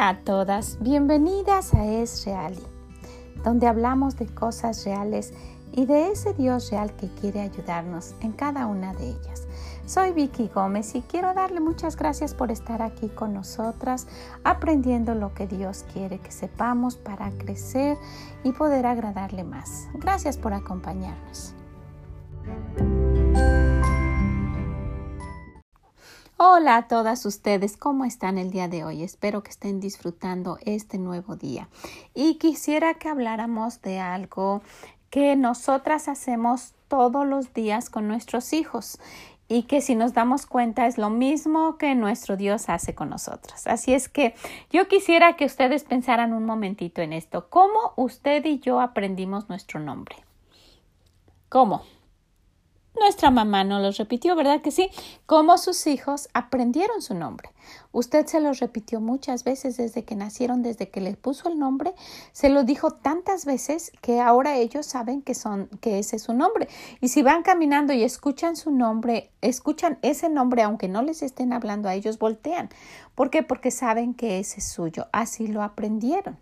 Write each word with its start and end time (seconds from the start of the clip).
A 0.00 0.16
todas, 0.18 0.78
bienvenidas 0.80 1.74
a 1.74 1.84
Es 1.84 2.24
Real, 2.24 2.54
donde 3.42 3.66
hablamos 3.66 4.14
de 4.14 4.26
cosas 4.26 4.84
reales 4.84 5.34
y 5.72 5.86
de 5.86 6.12
ese 6.12 6.34
Dios 6.34 6.70
real 6.70 6.94
que 6.94 7.08
quiere 7.08 7.40
ayudarnos 7.40 8.14
en 8.20 8.30
cada 8.30 8.66
una 8.66 8.94
de 8.94 9.08
ellas. 9.08 9.48
Soy 9.86 10.12
Vicky 10.12 10.52
Gómez 10.54 10.94
y 10.94 11.02
quiero 11.02 11.34
darle 11.34 11.58
muchas 11.58 11.96
gracias 11.96 12.32
por 12.32 12.52
estar 12.52 12.80
aquí 12.80 13.08
con 13.08 13.34
nosotras, 13.34 14.06
aprendiendo 14.44 15.16
lo 15.16 15.34
que 15.34 15.48
Dios 15.48 15.84
quiere 15.92 16.20
que 16.20 16.30
sepamos 16.30 16.96
para 16.96 17.32
crecer 17.32 17.98
y 18.44 18.52
poder 18.52 18.86
agradarle 18.86 19.42
más. 19.42 19.88
Gracias 19.94 20.38
por 20.38 20.54
acompañarnos. 20.54 21.56
Hola 26.40 26.76
a 26.76 26.86
todas 26.86 27.26
ustedes, 27.26 27.76
¿cómo 27.76 28.04
están 28.04 28.38
el 28.38 28.52
día 28.52 28.68
de 28.68 28.84
hoy? 28.84 29.02
Espero 29.02 29.42
que 29.42 29.50
estén 29.50 29.80
disfrutando 29.80 30.56
este 30.64 30.96
nuevo 30.96 31.34
día. 31.34 31.68
Y 32.14 32.36
quisiera 32.36 32.94
que 32.94 33.08
habláramos 33.08 33.82
de 33.82 33.98
algo 33.98 34.62
que 35.10 35.34
nosotras 35.34 36.06
hacemos 36.06 36.74
todos 36.86 37.26
los 37.26 37.52
días 37.54 37.90
con 37.90 38.06
nuestros 38.06 38.52
hijos 38.52 39.00
y 39.48 39.64
que 39.64 39.80
si 39.80 39.96
nos 39.96 40.14
damos 40.14 40.46
cuenta 40.46 40.86
es 40.86 40.96
lo 40.96 41.10
mismo 41.10 41.76
que 41.76 41.96
nuestro 41.96 42.36
Dios 42.36 42.68
hace 42.68 42.94
con 42.94 43.10
nosotras. 43.10 43.66
Así 43.66 43.92
es 43.92 44.08
que 44.08 44.36
yo 44.70 44.86
quisiera 44.86 45.34
que 45.34 45.44
ustedes 45.44 45.82
pensaran 45.82 46.32
un 46.32 46.44
momentito 46.44 47.02
en 47.02 47.14
esto. 47.14 47.48
¿Cómo 47.50 47.94
usted 47.96 48.44
y 48.44 48.60
yo 48.60 48.80
aprendimos 48.80 49.48
nuestro 49.48 49.80
nombre? 49.80 50.14
¿Cómo? 51.48 51.82
Nuestra 53.00 53.30
mamá 53.30 53.64
no 53.64 53.78
los 53.80 53.96
repitió, 53.96 54.34
¿verdad 54.34 54.60
que 54.60 54.70
sí? 54.70 54.90
Como 55.26 55.56
sus 55.58 55.86
hijos 55.86 56.28
aprendieron 56.34 57.00
su 57.00 57.14
nombre. 57.14 57.50
Usted 57.92 58.26
se 58.26 58.40
los 58.40 58.60
repitió 58.60 59.00
muchas 59.00 59.44
veces 59.44 59.76
desde 59.76 60.04
que 60.04 60.16
nacieron, 60.16 60.62
desde 60.62 60.90
que 60.90 61.00
les 61.00 61.16
puso 61.16 61.48
el 61.48 61.58
nombre, 61.58 61.94
se 62.32 62.48
lo 62.48 62.64
dijo 62.64 62.90
tantas 62.90 63.44
veces 63.44 63.92
que 64.00 64.20
ahora 64.20 64.56
ellos 64.56 64.86
saben 64.86 65.22
que 65.22 65.34
son 65.34 65.68
que 65.80 65.98
ese 65.98 66.16
es 66.16 66.22
su 66.22 66.34
nombre. 66.34 66.68
Y 67.00 67.08
si 67.08 67.22
van 67.22 67.42
caminando 67.42 67.92
y 67.92 68.02
escuchan 68.02 68.56
su 68.56 68.70
nombre, 68.70 69.30
escuchan 69.40 69.98
ese 70.02 70.28
nombre 70.28 70.62
aunque 70.62 70.88
no 70.88 71.02
les 71.02 71.22
estén 71.22 71.52
hablando 71.52 71.88
a 71.88 71.94
ellos, 71.94 72.18
voltean. 72.18 72.68
¿Por 73.14 73.30
qué? 73.30 73.42
Porque 73.42 73.70
saben 73.70 74.14
que 74.14 74.38
ese 74.38 74.60
es 74.60 74.68
suyo. 74.68 75.06
Así 75.12 75.46
lo 75.46 75.62
aprendieron. 75.62 76.38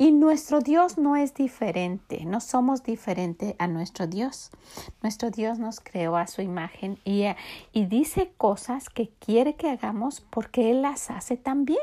Y 0.00 0.12
nuestro 0.12 0.60
Dios 0.60 0.96
no 0.96 1.14
es 1.14 1.34
diferente, 1.34 2.24
no 2.24 2.40
somos 2.40 2.82
diferentes 2.82 3.54
a 3.58 3.66
nuestro 3.66 4.06
Dios. 4.06 4.50
Nuestro 5.02 5.30
Dios 5.30 5.58
nos 5.58 5.80
creó 5.80 6.16
a 6.16 6.26
su 6.26 6.40
imagen 6.40 6.98
y, 7.04 7.24
y 7.74 7.84
dice 7.84 8.32
cosas 8.38 8.88
que 8.88 9.10
quiere 9.18 9.56
que 9.56 9.68
hagamos 9.68 10.22
porque 10.22 10.70
Él 10.70 10.80
las 10.80 11.10
hace 11.10 11.36
también. 11.36 11.82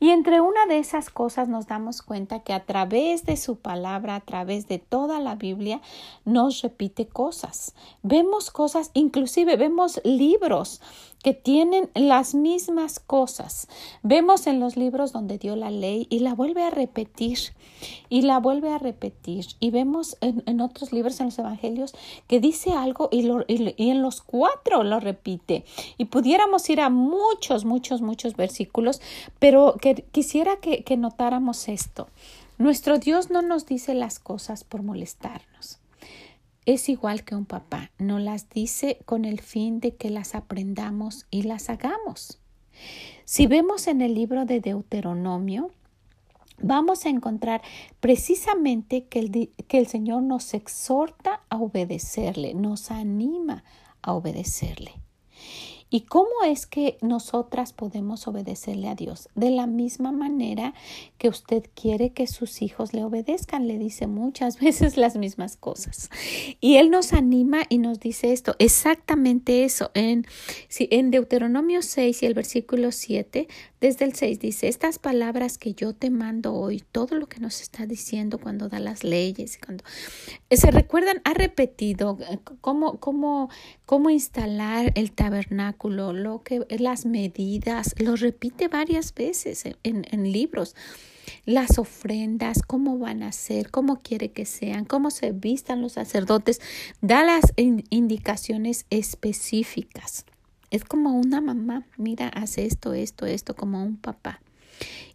Y 0.00 0.10
entre 0.10 0.40
una 0.40 0.66
de 0.66 0.78
esas 0.78 1.10
cosas 1.10 1.48
nos 1.48 1.68
damos 1.68 2.02
cuenta 2.02 2.40
que 2.40 2.52
a 2.52 2.64
través 2.64 3.24
de 3.24 3.36
su 3.36 3.54
palabra, 3.54 4.16
a 4.16 4.20
través 4.20 4.66
de 4.66 4.78
toda 4.78 5.20
la 5.20 5.36
Biblia, 5.36 5.80
nos 6.24 6.62
repite 6.62 7.06
cosas. 7.06 7.74
Vemos 8.02 8.50
cosas, 8.50 8.90
inclusive 8.94 9.56
vemos 9.56 10.00
libros 10.02 10.80
que 11.22 11.34
tienen 11.34 11.90
las 11.94 12.34
mismas 12.34 12.98
cosas. 12.98 13.68
Vemos 14.02 14.46
en 14.46 14.60
los 14.60 14.76
libros 14.76 15.12
donde 15.12 15.38
dio 15.38 15.56
la 15.56 15.70
ley 15.70 16.06
y 16.10 16.18
la 16.18 16.34
vuelve 16.34 16.64
a 16.64 16.70
repetir 16.70 17.38
y 18.08 18.22
la 18.22 18.38
vuelve 18.38 18.70
a 18.70 18.78
repetir. 18.78 19.46
Y 19.60 19.70
vemos 19.70 20.16
en, 20.20 20.60
otros 20.60 20.92
libros, 20.92 21.20
en 21.20 21.26
los 21.26 21.38
evangelios, 21.38 21.94
que 22.26 22.40
dice 22.40 22.72
algo 22.72 23.08
y, 23.10 23.28
en 23.28 24.02
los 24.02 24.20
cuatro 24.20 24.82
lo 24.82 25.00
repite. 25.00 25.64
Y 25.98 26.06
pudiéramos 26.06 26.68
ir 26.68 26.80
a 26.80 26.90
muchos, 26.90 27.64
muchos, 27.64 28.02
muchos 28.02 28.36
versículos, 28.36 29.00
pero 29.38 29.76
que, 29.80 30.04
quisiera 30.12 30.56
que, 30.56 30.82
que 30.82 30.96
notáramos 30.96 31.68
esto. 31.68 32.08
Nuestro 32.58 32.98
Dios 32.98 33.30
no 33.30 33.42
nos 33.42 33.66
dice 33.66 33.94
las 33.94 34.18
cosas 34.18 34.64
por 34.64 34.82
molestarnos 34.82 35.51
es 36.66 36.88
igual 36.88 37.24
que 37.24 37.34
un 37.34 37.44
papá, 37.44 37.90
no 37.98 38.18
las 38.18 38.48
dice 38.48 38.98
con 39.04 39.24
el 39.24 39.40
fin 39.40 39.80
de 39.80 39.96
que 39.96 40.10
las 40.10 40.34
aprendamos 40.34 41.26
y 41.30 41.42
las 41.42 41.70
hagamos. 41.70 42.38
Si 43.24 43.46
vemos 43.46 43.86
en 43.86 44.00
el 44.00 44.14
libro 44.14 44.44
de 44.44 44.60
Deuteronomio, 44.60 45.70
vamos 46.58 47.04
a 47.04 47.08
encontrar 47.08 47.62
precisamente 48.00 49.04
que 49.04 49.18
el, 49.18 49.50
que 49.68 49.78
el 49.78 49.86
Señor 49.86 50.22
nos 50.22 50.54
exhorta 50.54 51.42
a 51.48 51.56
obedecerle, 51.56 52.54
nos 52.54 52.90
anima 52.90 53.64
a 54.00 54.12
obedecerle. 54.12 54.92
¿Y 55.94 56.06
cómo 56.06 56.30
es 56.46 56.66
que 56.66 56.96
nosotras 57.02 57.74
podemos 57.74 58.26
obedecerle 58.26 58.88
a 58.88 58.94
Dios? 58.94 59.28
De 59.34 59.50
la 59.50 59.66
misma 59.66 60.10
manera 60.10 60.72
que 61.18 61.28
usted 61.28 61.68
quiere 61.74 62.14
que 62.14 62.26
sus 62.26 62.62
hijos 62.62 62.94
le 62.94 63.04
obedezcan, 63.04 63.68
le 63.68 63.76
dice 63.76 64.06
muchas 64.06 64.58
veces 64.60 64.96
las 64.96 65.16
mismas 65.16 65.58
cosas. 65.58 66.08
Y 66.62 66.76
Él 66.76 66.90
nos 66.90 67.12
anima 67.12 67.64
y 67.68 67.76
nos 67.76 68.00
dice 68.00 68.32
esto, 68.32 68.56
exactamente 68.58 69.64
eso. 69.64 69.90
En, 69.92 70.26
en 70.78 71.10
Deuteronomio 71.10 71.82
6 71.82 72.22
y 72.22 72.26
el 72.26 72.32
versículo 72.32 72.90
7, 72.90 73.46
desde 73.82 74.04
el 74.06 74.14
6 74.14 74.38
dice, 74.38 74.68
estas 74.68 74.98
palabras 74.98 75.58
que 75.58 75.74
yo 75.74 75.92
te 75.92 76.08
mando 76.08 76.54
hoy, 76.54 76.82
todo 76.92 77.16
lo 77.16 77.28
que 77.28 77.40
nos 77.40 77.60
está 77.60 77.84
diciendo 77.84 78.38
cuando 78.38 78.70
da 78.70 78.78
las 78.78 79.04
leyes, 79.04 79.58
cuando 79.62 79.84
se 80.50 80.70
recuerdan, 80.70 81.20
ha 81.24 81.34
repetido 81.34 82.16
eh, 82.30 82.38
cómo, 82.62 82.98
cómo, 82.98 83.50
cómo 83.92 84.08
instalar 84.08 84.90
el 84.94 85.12
tabernáculo 85.12 86.14
lo 86.14 86.42
que 86.42 86.64
las 86.70 87.04
medidas, 87.04 87.94
lo 87.98 88.16
repite 88.16 88.68
varias 88.68 89.12
veces 89.12 89.64
en, 89.82 90.32
libros 90.32 90.74
las 91.44 91.76
ofrendas, 91.78 92.62
cómo 92.66 92.98
van 92.98 93.22
a 93.22 93.32
ser, 93.32 93.70
cómo 93.70 93.98
quiere 93.98 94.30
que 94.30 94.46
sean, 94.46 94.86
cómo 94.86 95.10
se 95.10 95.32
vistan 95.32 95.82
los 95.82 95.92
sacerdotes, 95.92 96.62
da 97.02 97.22
las 97.22 97.52
indicaciones 97.58 98.86
específicas. 98.88 100.24
Es 100.70 100.84
como 100.86 101.12
una 101.12 101.42
mamá, 101.42 101.84
mira, 101.98 102.28
hace 102.28 102.64
esto, 102.64 102.94
esto, 102.94 103.26
esto, 103.26 103.54
como 103.54 103.82
un 103.82 103.98
papá. 103.98 104.40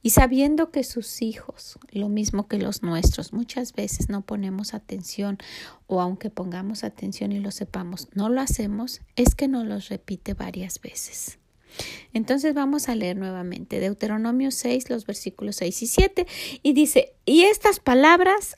Y 0.02 0.12
sabiendo 0.12 0.72
que 0.72 0.84
sus 0.84 1.22
hijos, 1.22 1.78
lo 1.92 2.10
mismo 2.10 2.48
que 2.48 2.58
los 2.58 2.84
nuestros, 2.84 3.34
muchas 3.34 3.74
veces 3.74 4.10
no 4.10 4.22
ponemos 4.22 4.74
atención 4.74 5.38
o 5.88 6.02
aunque 6.02 6.30
pongamos 6.30 6.84
atención 6.84 7.32
y 7.32 7.40
lo 7.40 7.52
sepamos, 7.52 8.08
no 8.14 8.30
lo 8.30 8.42
hacemos, 8.42 9.02
es 9.16 9.36
que 9.36 9.48
nos 9.48 9.66
los 9.66 9.90
repite 9.90 10.34
varias 10.34 10.80
veces. 10.80 11.40
Entonces 12.14 12.54
vamos 12.54 12.90
a 12.90 12.96
leer 12.96 13.18
nuevamente 13.18 13.80
Deuteronomio 13.80 14.52
6, 14.52 14.90
los 14.90 15.06
versículos 15.06 15.58
6 15.58 15.82
y 15.82 15.88
7, 15.88 16.28
y 16.64 16.74
dice, 16.74 17.14
y 17.26 17.44
estas 17.44 17.80
palabras 17.80 18.58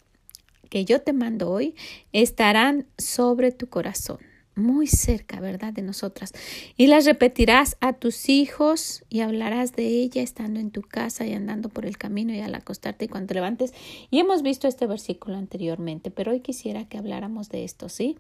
que 0.69 0.85
yo 0.85 1.01
te 1.01 1.13
mando 1.13 1.49
hoy 1.49 1.75
estarán 2.13 2.85
sobre 2.97 3.51
tu 3.51 3.67
corazón 3.67 4.28
muy 4.59 4.88
cerca, 4.88 5.40
¿verdad? 5.40 5.74
De 5.74 5.81
nosotras. 5.81 6.34
Y 6.78 6.88
las 6.88 7.06
repetirás 7.06 7.78
a 7.80 7.94
tus 7.94 8.30
hijos 8.30 9.03
y 9.09 9.22
hablarás 9.22 9.74
de 9.75 9.88
ella 9.88 10.22
estando 10.22 10.59
en 10.59 10.72
tu 10.72 10.81
casa 10.81 11.25
y 11.25 11.34
andando 11.34 11.70
por 11.70 11.86
el 11.86 11.97
camino 11.97 12.34
y 12.34 12.42
al 12.42 12.56
acostarte 12.56 13.06
y 13.06 13.08
cuando 13.08 13.28
te 13.30 13.34
levantes. 13.36 13.74
Y 14.12 14.20
hemos 14.20 14.42
visto 14.42 14.68
este 14.68 14.88
versículo 14.88 15.38
anteriormente, 15.38 16.12
pero 16.12 16.31
hoy 16.31 16.42
quisiera 16.42 16.88
que 16.88 16.97
habláramos 16.97 17.50
de 17.50 17.64
esto, 17.64 17.90
¿sí? 17.90 18.18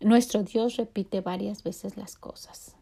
Nuestro 0.00 0.42
Dios 0.42 0.76
repite 0.76 1.20
varias 1.20 1.62
veces 1.62 1.96
las 1.96 2.16
cosas. 2.16 2.76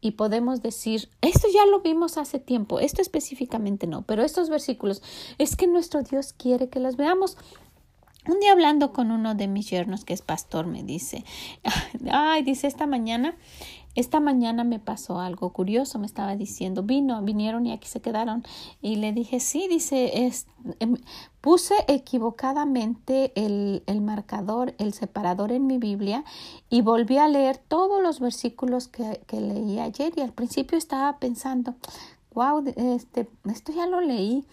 Y 0.00 0.12
podemos 0.12 0.62
decir, 0.62 1.08
esto 1.20 1.46
ya 1.54 1.64
lo 1.66 1.80
vimos 1.80 2.18
hace 2.18 2.40
tiempo, 2.40 2.80
esto 2.80 3.00
específicamente 3.00 3.86
no, 3.86 4.02
pero 4.02 4.24
estos 4.24 4.50
versículos 4.50 5.00
es 5.38 5.54
que 5.54 5.68
nuestro 5.68 6.02
Dios 6.02 6.32
quiere 6.32 6.68
que 6.68 6.80
las 6.80 6.96
veamos. 6.96 7.36
Un 8.28 8.38
día 8.38 8.52
hablando 8.52 8.92
con 8.92 9.10
uno 9.10 9.34
de 9.34 9.48
mis 9.48 9.68
yernos 9.68 10.04
que 10.04 10.14
es 10.14 10.22
pastor 10.22 10.66
me 10.66 10.84
dice, 10.84 11.24
ay, 12.12 12.42
dice 12.44 12.68
esta 12.68 12.86
mañana, 12.86 13.34
esta 13.96 14.20
mañana 14.20 14.62
me 14.62 14.78
pasó 14.78 15.18
algo 15.18 15.52
curioso, 15.52 15.98
me 15.98 16.06
estaba 16.06 16.36
diciendo, 16.36 16.84
vino, 16.84 17.20
vinieron 17.22 17.66
y 17.66 17.72
aquí 17.72 17.88
se 17.88 18.00
quedaron. 18.00 18.44
Y 18.80 18.96
le 18.96 19.12
dije, 19.12 19.40
sí, 19.40 19.66
dice, 19.68 20.24
es, 20.26 20.46
em, 20.78 20.96
puse 21.40 21.74
equivocadamente 21.88 23.32
el, 23.34 23.82
el, 23.86 24.00
marcador, 24.00 24.74
el 24.78 24.92
separador 24.92 25.50
en 25.50 25.66
mi 25.66 25.78
Biblia 25.78 26.24
y 26.70 26.80
volví 26.80 27.18
a 27.18 27.26
leer 27.26 27.58
todos 27.58 28.00
los 28.00 28.20
versículos 28.20 28.86
que, 28.86 29.20
que 29.26 29.40
leí 29.40 29.80
ayer 29.80 30.12
y 30.16 30.20
al 30.20 30.32
principio 30.32 30.78
estaba 30.78 31.18
pensando, 31.18 31.74
wow, 32.34 32.64
este, 32.76 33.28
esto 33.44 33.72
ya 33.72 33.86
lo 33.86 34.00
leí. 34.00 34.44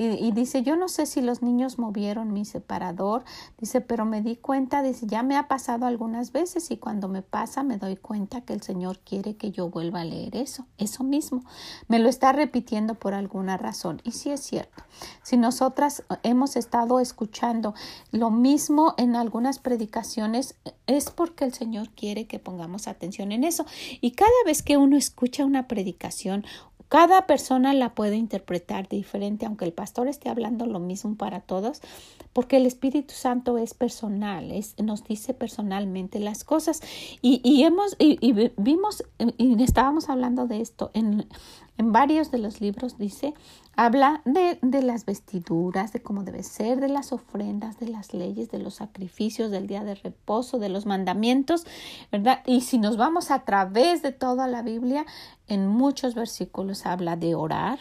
Y, 0.00 0.30
dice, 0.30 0.62
yo 0.62 0.76
no 0.76 0.88
sé 0.88 1.06
si 1.06 1.20
los 1.20 1.42
niños 1.42 1.80
movieron 1.80 2.32
mi 2.32 2.44
separador. 2.44 3.24
Dice, 3.58 3.80
pero 3.80 4.04
me 4.04 4.22
di 4.22 4.36
cuenta, 4.36 4.80
dice, 4.80 5.06
ya 5.08 5.24
me 5.24 5.36
ha 5.36 5.48
pasado 5.48 5.86
algunas 5.86 6.30
veces 6.30 6.70
y 6.70 6.76
cuando 6.76 7.08
me 7.08 7.22
pasa 7.22 7.64
me 7.64 7.78
doy 7.78 7.96
cuenta 7.96 8.42
que 8.42 8.52
el 8.52 8.62
Señor 8.62 9.00
quiere 9.00 9.36
que 9.36 9.50
yo 9.50 9.70
vuelva 9.70 10.02
a 10.02 10.04
leer 10.04 10.36
eso, 10.36 10.66
eso 10.78 11.02
mismo. 11.02 11.42
Me 11.88 11.98
lo 11.98 12.08
está 12.08 12.32
repitiendo 12.32 12.94
por 12.94 13.12
alguna 13.12 13.56
razón. 13.56 14.00
Y 14.04 14.12
sí 14.12 14.30
es 14.30 14.40
cierto. 14.40 14.84
Si 15.24 15.36
nosotras 15.36 16.04
hemos 16.22 16.54
estado 16.54 17.00
escuchando 17.00 17.74
lo 18.12 18.30
mismo 18.30 18.94
en 18.98 19.16
algunas 19.16 19.58
predicaciones, 19.58 20.54
es 20.86 21.10
porque 21.10 21.44
el 21.44 21.52
Señor 21.52 21.90
quiere 21.90 22.26
que 22.28 22.38
pongamos 22.38 22.86
atención 22.86 23.32
en 23.32 23.42
eso. 23.42 23.66
Y 24.00 24.12
cada 24.12 24.30
vez 24.46 24.62
que 24.62 24.76
uno 24.76 24.96
escucha 24.96 25.44
una 25.44 25.66
predicación, 25.66 26.44
cada 26.88 27.26
persona 27.26 27.74
la 27.74 27.94
puede 27.94 28.16
interpretar 28.16 28.88
diferente, 28.88 29.44
aunque 29.46 29.66
el 29.66 29.72
pastor 29.72 30.08
esté 30.08 30.30
hablando 30.30 30.66
lo 30.66 30.78
mismo 30.78 31.16
para 31.16 31.40
todos, 31.40 31.82
porque 32.32 32.56
el 32.56 32.66
Espíritu 32.66 33.14
Santo 33.14 33.58
es 33.58 33.74
personal, 33.74 34.52
nos 34.82 35.04
dice 35.04 35.34
personalmente 35.34 36.18
las 36.18 36.44
cosas. 36.44 36.80
Y, 37.20 37.40
y 37.44 37.64
hemos, 37.64 37.94
y, 37.98 38.18
y 38.20 38.52
vimos, 38.56 39.04
y 39.36 39.62
estábamos 39.62 40.08
hablando 40.08 40.46
de 40.46 40.60
esto 40.60 40.90
en, 40.94 41.26
en 41.78 41.92
varios 41.92 42.30
de 42.30 42.38
los 42.38 42.60
libros 42.60 42.98
dice, 42.98 43.34
habla 43.76 44.20
de, 44.24 44.58
las 44.82 45.06
vestiduras, 45.06 45.92
de 45.92 46.02
cómo 46.02 46.24
debe 46.24 46.42
ser, 46.42 46.80
de 46.80 46.88
las 46.88 47.12
ofrendas, 47.12 47.78
de 47.78 47.88
las 47.88 48.12
leyes, 48.12 48.50
de 48.50 48.58
los 48.58 48.74
sacrificios, 48.74 49.50
del 49.50 49.66
día 49.66 49.84
de 49.84 49.94
reposo, 49.94 50.58
de 50.58 50.68
los 50.68 50.84
mandamientos, 50.86 51.66
¿verdad? 52.12 52.42
Y 52.44 52.60
si 52.62 52.78
nos 52.78 52.96
vamos 52.96 53.30
a 53.30 53.44
través 53.44 54.02
de 54.02 54.12
toda 54.12 54.46
la 54.48 54.62
Biblia, 54.62 55.06
en 55.46 55.66
muchos 55.68 56.14
versículos 56.14 56.84
habla 56.84 57.16
de 57.16 57.34
orar, 57.34 57.78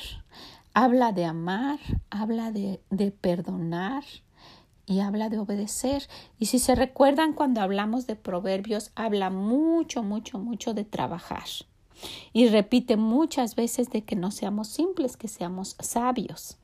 habla 0.73 1.11
de 1.11 1.25
amar, 1.25 1.79
habla 2.09 2.51
de 2.51 3.11
perdonar, 3.19 4.03
y 4.87 5.01
habla 5.01 5.29
de 5.29 5.37
obedecer. 5.37 6.07
Y 6.39 6.45
si 6.45 6.59
se 6.59 6.73
recuerdan 6.73 7.33
cuando 7.33 7.61
hablamos 7.61 8.07
de 8.07 8.15
proverbios, 8.15 8.91
habla 8.95 9.29
mucho, 9.29 10.01
mucho, 10.01 10.39
mucho 10.39 10.73
de 10.73 10.85
trabajar. 10.85 11.43
Y 12.33 12.47
repite 12.47 12.97
muchas 12.97 13.55
veces 13.55 13.89
de 13.89 14.03
que 14.03 14.15
no 14.15 14.31
seamos 14.31 14.67
simples, 14.67 15.17
que 15.17 15.27
seamos 15.27 15.75
sabios. 15.79 16.57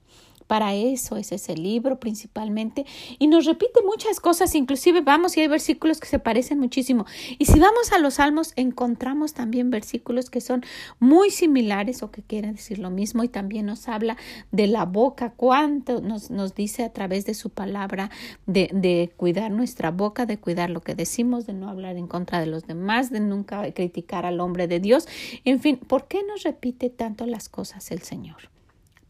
Para 0.54 0.76
eso 0.76 1.18
es 1.18 1.32
ese 1.32 1.58
libro 1.58 2.00
principalmente. 2.00 2.86
Y 3.18 3.26
nos 3.26 3.46
repite 3.46 3.82
muchas 3.84 4.20
cosas, 4.20 4.54
inclusive 4.54 5.02
vamos 5.02 5.36
y 5.36 5.42
hay 5.42 5.48
versículos 5.48 6.00
que 6.00 6.06
se 6.06 6.20
parecen 6.20 6.60
muchísimo. 6.60 7.08
Y 7.40 7.46
si 7.46 7.58
vamos 7.58 7.92
a 7.92 7.98
los 7.98 8.14
salmos, 8.14 8.54
encontramos 8.56 9.34
también 9.34 9.72
versículos 9.72 10.30
que 10.30 10.42
son 10.42 10.64
muy 11.00 11.32
similares 11.32 12.04
o 12.04 12.12
que 12.12 12.22
quieren 12.22 12.54
decir 12.54 12.78
lo 12.78 12.92
mismo. 12.92 13.24
Y 13.24 13.30
también 13.30 13.66
nos 13.66 13.88
habla 13.88 14.16
de 14.52 14.68
la 14.68 14.86
boca, 14.86 15.34
cuánto 15.36 16.02
nos, 16.02 16.30
nos 16.30 16.54
dice 16.54 16.84
a 16.84 16.94
través 16.94 17.26
de 17.26 17.34
su 17.34 17.50
palabra 17.50 18.12
de, 18.46 18.70
de 18.72 19.12
cuidar 19.18 19.50
nuestra 19.50 19.90
boca, 19.90 20.28
de 20.28 20.38
cuidar 20.38 20.70
lo 20.70 20.82
que 20.82 20.94
decimos, 20.94 21.48
de 21.48 21.54
no 21.54 21.68
hablar 21.68 21.98
en 21.98 22.06
contra 22.06 22.40
de 22.40 22.46
los 22.46 22.68
demás, 22.68 23.10
de 23.10 23.22
nunca 23.22 23.72
criticar 23.74 24.28
al 24.28 24.40
hombre 24.40 24.68
de 24.68 24.80
Dios. 24.80 25.08
En 25.46 25.60
fin, 25.62 25.78
¿por 25.78 26.08
qué 26.08 26.22
nos 26.22 26.44
repite 26.44 26.92
tanto 26.92 27.26
las 27.26 27.50
cosas 27.50 27.90
el 27.90 28.04
Señor? 28.04 28.53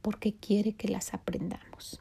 Porque 0.03 0.35
quiere 0.35 0.73
que 0.73 0.89
las 0.89 1.15
aprendamos. 1.15 1.99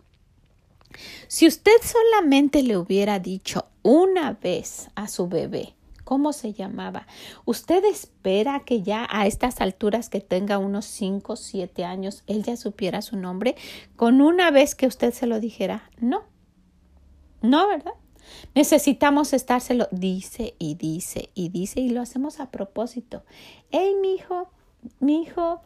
Si 1.29 1.47
usted 1.47 1.73
solamente 1.83 2.63
le 2.63 2.77
hubiera 2.77 3.19
dicho 3.19 3.67
una 3.83 4.35
vez 4.35 4.91
a 4.95 5.09
su 5.09 5.29
bebé 5.29 5.75
cómo 6.05 6.35
se 6.35 6.53
llamaba, 6.53 7.07
¿usted 7.47 7.85
espera 7.85 8.61
que 8.67 8.83
ya 8.83 9.09
a 9.11 9.27
estas 9.27 9.63
alturas 9.63 10.11
que 10.11 10.21
tenga 10.21 10.59
unos 10.59 10.85
5 10.85 11.33
o 11.33 11.37
7 11.37 11.85
años 11.85 12.25
él 12.27 12.43
ya 12.43 12.59
supiera 12.59 13.01
su 13.01 13.17
nombre? 13.17 13.57
Con 13.97 14.21
una 14.21 14.51
vez 14.51 14.75
que 14.75 14.87
usted 14.87 15.15
se 15.15 15.27
lo 15.27 15.41
dijera, 15.41 15.91
no. 15.99 16.25
No, 17.41 17.67
¿verdad? 17.69 17.95
Necesitamos 18.55 19.33
estárselo, 19.33 19.89
dice 19.91 20.55
y 20.59 20.75
dice 20.75 21.31
y 21.35 21.49
dice 21.49 21.81
y 21.81 21.91
lo 21.91 22.03
hacemos 22.03 22.41
a 22.41 22.51
propósito. 22.51 23.25
Hey, 23.71 23.95
mi 24.01 24.15
hijo, 24.15 24.51
mi 25.01 25.23
hijo, 25.23 25.63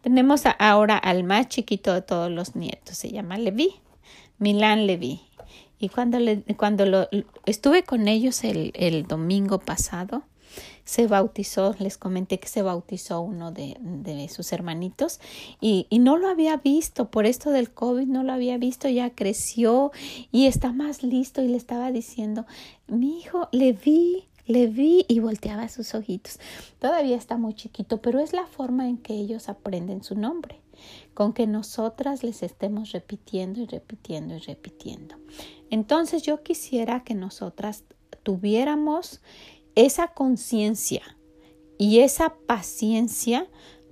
tenemos 0.00 0.42
ahora 0.58 0.96
al 0.96 1.24
más 1.24 1.48
chiquito 1.48 1.92
de 1.92 2.02
todos 2.02 2.30
los 2.30 2.56
nietos, 2.56 2.96
se 2.96 3.10
llama 3.10 3.38
Levi, 3.38 3.74
Milán 4.38 4.86
Levi. 4.86 5.20
Y 5.78 5.88
cuando, 5.88 6.18
le, 6.18 6.42
cuando 6.56 6.84
lo, 6.84 7.08
estuve 7.46 7.84
con 7.84 8.06
ellos 8.06 8.44
el, 8.44 8.72
el, 8.74 9.06
domingo 9.06 9.58
pasado, 9.58 10.24
se 10.84 11.06
bautizó, 11.06 11.74
les 11.78 11.96
comenté 11.96 12.38
que 12.38 12.48
se 12.48 12.60
bautizó 12.60 13.20
uno 13.22 13.50
de, 13.50 13.76
de 13.80 14.28
sus 14.28 14.52
hermanitos 14.52 15.20
y, 15.60 15.86
y, 15.88 16.00
no 16.00 16.18
lo 16.18 16.28
había 16.28 16.58
visto, 16.58 17.10
por 17.10 17.24
esto 17.24 17.50
del 17.50 17.70
COVID 17.70 18.06
no 18.06 18.24
lo 18.24 18.32
había 18.32 18.58
visto, 18.58 18.88
ya 18.88 19.10
creció 19.10 19.90
y 20.32 20.46
está 20.46 20.72
más 20.72 21.02
listo 21.02 21.42
y 21.42 21.48
le 21.48 21.56
estaba 21.56 21.92
diciendo, 21.92 22.44
mi 22.86 23.18
hijo, 23.18 23.48
le 23.52 23.72
vi, 23.72 24.24
le 24.50 24.66
vi 24.66 25.04
y 25.06 25.20
volteaba 25.20 25.68
sus 25.68 25.94
ojitos. 25.94 26.40
Todavía 26.80 27.16
está 27.16 27.36
muy 27.36 27.54
chiquito, 27.54 28.02
pero 28.02 28.18
es 28.18 28.32
la 28.32 28.46
forma 28.46 28.88
en 28.88 28.98
que 28.98 29.14
ellos 29.14 29.48
aprenden 29.48 30.02
su 30.02 30.16
nombre, 30.16 30.60
con 31.14 31.32
que 31.32 31.46
nosotras 31.46 32.24
les 32.24 32.42
estemos 32.42 32.90
repitiendo 32.90 33.60
y 33.60 33.66
repitiendo 33.66 34.34
y 34.34 34.38
repitiendo. 34.38 35.14
Entonces 35.70 36.24
yo 36.24 36.42
quisiera 36.42 37.04
que 37.04 37.14
nosotras 37.14 37.84
tuviéramos 38.24 39.20
esa 39.76 40.08
conciencia 40.08 41.02
y 41.78 42.00
esa 42.00 42.34
paciencia 42.48 43.48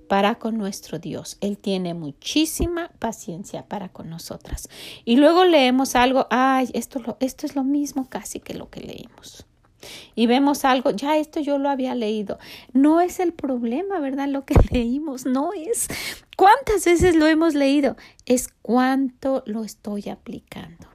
para 0.09 0.35
con 0.35 0.57
nuestro 0.57 0.99
Dios. 0.99 1.37
Él 1.39 1.57
tiene 1.57 1.93
muchísima 1.93 2.91
paciencia 2.99 3.65
para 3.67 3.89
con 3.89 4.09
nosotras. 4.09 4.67
Y 5.05 5.15
luego 5.15 5.45
leemos 5.45 5.95
algo, 5.95 6.27
ay, 6.31 6.69
esto, 6.73 7.17
es 7.21 7.55
lo 7.55 7.63
mismo 7.63 8.09
casi 8.09 8.41
que 8.41 8.55
lo 8.55 8.69
que 8.69 8.81
leímos 8.81 9.45
y 10.15 10.27
vemos 10.27 10.65
algo, 10.65 10.91
ya 10.91 11.17
esto 11.17 11.39
yo 11.39 11.57
lo 11.57 11.69
había 11.69 11.95
leído. 11.95 12.39
No 12.73 13.01
es 13.01 13.19
el 13.19 13.33
problema, 13.33 13.99
¿verdad? 13.99 14.27
Lo 14.27 14.45
que 14.45 14.55
leímos, 14.71 15.25
no 15.25 15.51
es 15.53 15.87
cuántas 16.37 16.85
veces 16.85 17.15
lo 17.15 17.27
hemos 17.27 17.55
leído, 17.55 17.97
es 18.25 18.49
cuánto 18.61 19.43
lo 19.45 19.63
estoy 19.63 20.09
aplicando, 20.09 20.87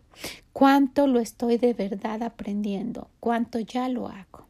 cuánto 0.53 1.07
lo 1.07 1.21
estoy 1.21 1.59
de 1.59 1.75
verdad 1.75 2.23
aprendiendo, 2.23 3.09
cuánto 3.21 3.59
ya 3.59 3.89
lo 3.89 4.09
hago. 4.09 4.47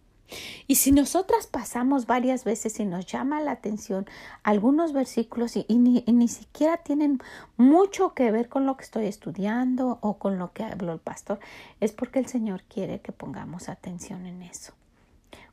Y 0.67 0.77
si 0.77 0.93
nosotras 0.93 1.47
pasamos 1.47 2.07
varias 2.07 2.45
veces 2.45 2.81
y 2.81 2.85
nos 2.85 3.07
llama 3.07 3.41
la 3.41 3.53
atención 3.53 4.07
algunos 4.43 4.93
versículos 4.93 5.57
y, 5.57 5.67
ni, 5.69 6.05
ni, 6.07 6.29
siquiera 6.29 6.79
tienen 6.79 7.21
mucho 7.57 8.15
que 8.15 8.31
ver 8.31 8.49
con 8.49 8.67
lo 8.67 8.77
que 8.77 8.85
estoy 8.85 9.07
estudiando 9.07 9.99
o 10.01 10.19
con 10.19 10.39
lo 10.39 10.53
que 10.53 10.65
habló 10.65 10.93
el 10.93 11.01
pastor, 11.01 11.39
es 11.81 11.93
porque 11.93 12.19
el 12.19 12.27
Señor 12.27 12.63
quiere 12.63 13.01
que 13.01 13.13
pongamos 13.13 13.69
atención 13.69 14.27
en 14.27 14.43
eso. 14.43 14.73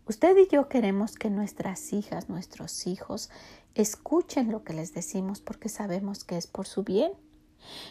Usted 0.08 0.36
y 0.38 0.48
yo 0.52 0.68
queremos 0.68 1.16
que 1.16 1.30
nuestras 1.30 1.94
hijas, 1.94 2.28
nuestros 2.28 2.88
hijos, 2.88 3.30
escuchen 3.76 4.52
lo 4.52 4.64
que 4.64 4.74
les 4.74 4.94
decimos 4.94 5.42
porque 5.42 5.70
sabemos 5.70 6.24
que 6.24 6.38
es 6.38 6.48
por 6.48 6.68
su 6.68 6.84
bien. 6.84 7.12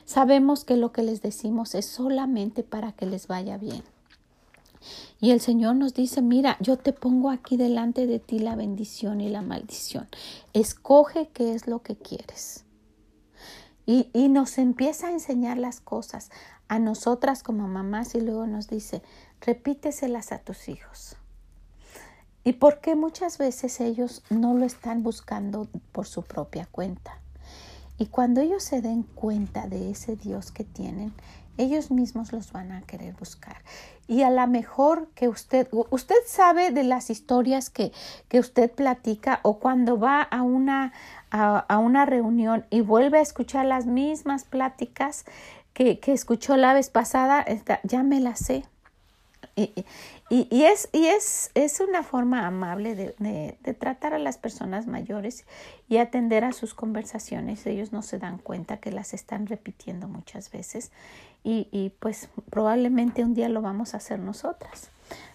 Sabemos 0.05 0.65
que 0.65 0.77
lo 0.77 0.93
que 0.93 1.03
les 1.03 1.23
decimos 1.23 1.75
es 1.75 1.87
solamente 1.87 2.62
para 2.62 2.93
que 2.93 3.07
les 3.07 3.29
vaya 3.29 3.57
bien. 3.57 3.83
Y 5.21 5.31
el 5.31 5.41
Señor 5.41 5.77
nos 5.77 5.95
dice, 5.95 6.23
mira, 6.23 6.57
yo 6.61 6.77
te 6.77 6.93
pongo 6.93 7.31
aquí 7.31 7.57
delante 7.57 8.07
de 8.07 8.19
ti 8.19 8.39
la 8.39 8.57
bendición 8.57 9.21
y 9.21 9.29
la 9.29 9.43
maldición. 9.43 10.09
Escoge 10.53 11.29
qué 11.29 11.55
es 11.55 11.67
lo 11.67 11.83
que 11.83 11.97
quieres. 11.97 12.65
Y, 13.87 14.09
y 14.13 14.29
nos 14.29 14.59
empieza 14.59 15.09
a 15.09 15.13
enseñar 15.13 15.59
las 15.59 15.81
cosas 15.81 16.31
a 16.69 16.79
nosotras 16.79 17.43
como 17.43 17.67
mamás 17.67 18.15
y 18.15 18.21
luego 18.21 18.47
nos 18.47 18.69
dice, 18.69 19.03
repíteselas 19.41 20.33
a 20.33 20.39
tus 20.39 20.69
hijos. 20.69 21.17
¿Y 22.43 22.55
por 22.55 22.81
qué 22.81 22.95
muchas 22.95 23.37
veces 23.37 23.81
ellos 23.81 24.23
no 24.31 24.55
lo 24.55 24.65
están 24.65 25.03
buscando 25.03 25.69
por 25.93 26.07
su 26.07 26.23
propia 26.23 26.67
cuenta? 26.67 27.21
Y 27.99 28.07
cuando 28.07 28.41
ellos 28.41 28.63
se 28.63 28.81
den 28.81 29.03
cuenta 29.03 29.67
de 29.67 29.91
ese 29.91 30.17
Dios 30.17 30.53
que 30.53 30.65
tienen, 30.65 31.13
ellos 31.59 31.91
mismos 31.91 32.33
los 32.33 32.51
van 32.53 32.73
a 32.73 32.81
querer 32.81 33.15
buscar. 33.15 33.59
Y 34.11 34.25
a 34.25 34.31
lo 34.31 34.45
mejor 34.49 35.07
que 35.14 35.29
usted, 35.29 35.69
usted 35.71 36.17
sabe 36.26 36.73
de 36.73 36.83
las 36.83 37.11
historias 37.11 37.71
que, 37.71 37.93
que 38.29 38.40
usted 38.40 38.69
platica 38.69 39.38
o 39.45 39.61
cuando 39.61 40.00
va 40.00 40.21
a 40.21 40.43
una, 40.43 40.93
a, 41.31 41.79
una 41.79 42.07
reunión 42.07 42.67
y 42.71 42.81
vuelve 42.81 43.19
a 43.19 43.23
escuchar 43.23 43.67
las 43.67 43.87
mismas 43.87 44.43
pláticas 44.43 45.26
que, 45.75 46.00
que 46.00 46.12
escuchó 46.12 46.57
la 46.57 46.75
vez 46.75 46.90
pasada, 46.90 47.47
ya 47.85 48.02
me 48.02 48.19
las 48.19 48.40
sé. 48.40 48.64
Y, 49.55 49.73
y, 50.29 50.64
es, 50.64 50.88
y 50.93 51.07
es, 51.07 51.52
es, 51.55 51.79
una 51.81 52.02
forma 52.02 52.47
amable 52.47 52.97
de, 52.97 53.14
de, 53.19 53.75
tratar 53.75 54.12
a 54.12 54.19
las 54.19 54.38
personas 54.38 54.87
mayores 54.88 55.45
y 55.88 55.99
atender 55.99 56.45
a 56.45 56.52
sus 56.52 56.75
conversaciones. 56.75 57.64
Ellos 57.67 57.93
no 57.93 58.02
se 58.02 58.19
dan 58.19 58.38
cuenta 58.38 58.79
que 58.79 58.90
las 58.90 59.14
están 59.14 59.47
repitiendo 59.47 60.09
muchas 60.09 60.50
veces 60.50 60.90
y, 61.42 61.92
pues 62.00 62.28
probablemente 62.50 63.25
un 63.25 63.35
día 63.35 63.49
lo 63.49 63.62
vamos 63.62 63.94
a 63.94 63.97
hacer 63.97 64.18
nosotras. 64.18 64.90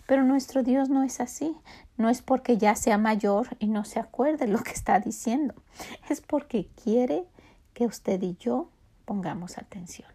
Pero 0.06 0.24
nuestro 0.24 0.62
Dios 0.62 0.90
no 0.90 1.04
es 1.04 1.20
así. 1.20 1.56
No 1.98 2.10
es 2.10 2.22
porque 2.22 2.58
ya 2.58 2.76
sea 2.76 2.98
mayor 2.98 3.58
y 3.60 3.68
no 3.68 3.86
se 3.86 4.00
acuerde 4.00 4.48
lo 4.48 4.60
que 4.60 4.72
está 4.72 5.00
diciendo. 5.00 5.56
Es 6.10 6.22
porque 6.22 6.68
quiere 6.84 7.26
que 7.74 7.86
usted 7.86 8.22
y 8.22 8.36
yo 8.38 8.70
pongamos 9.06 9.58
atención. 9.58 10.08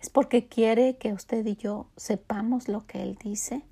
Es 0.00 0.10
porque 0.10 0.46
quiere 0.46 0.96
que 0.96 1.12
usted 1.12 1.44
y 1.46 1.56
yo 1.56 1.86
sepamos 1.96 2.68
lo 2.68 2.86
que 2.86 3.02
Él 3.02 3.18
dice 3.22 3.62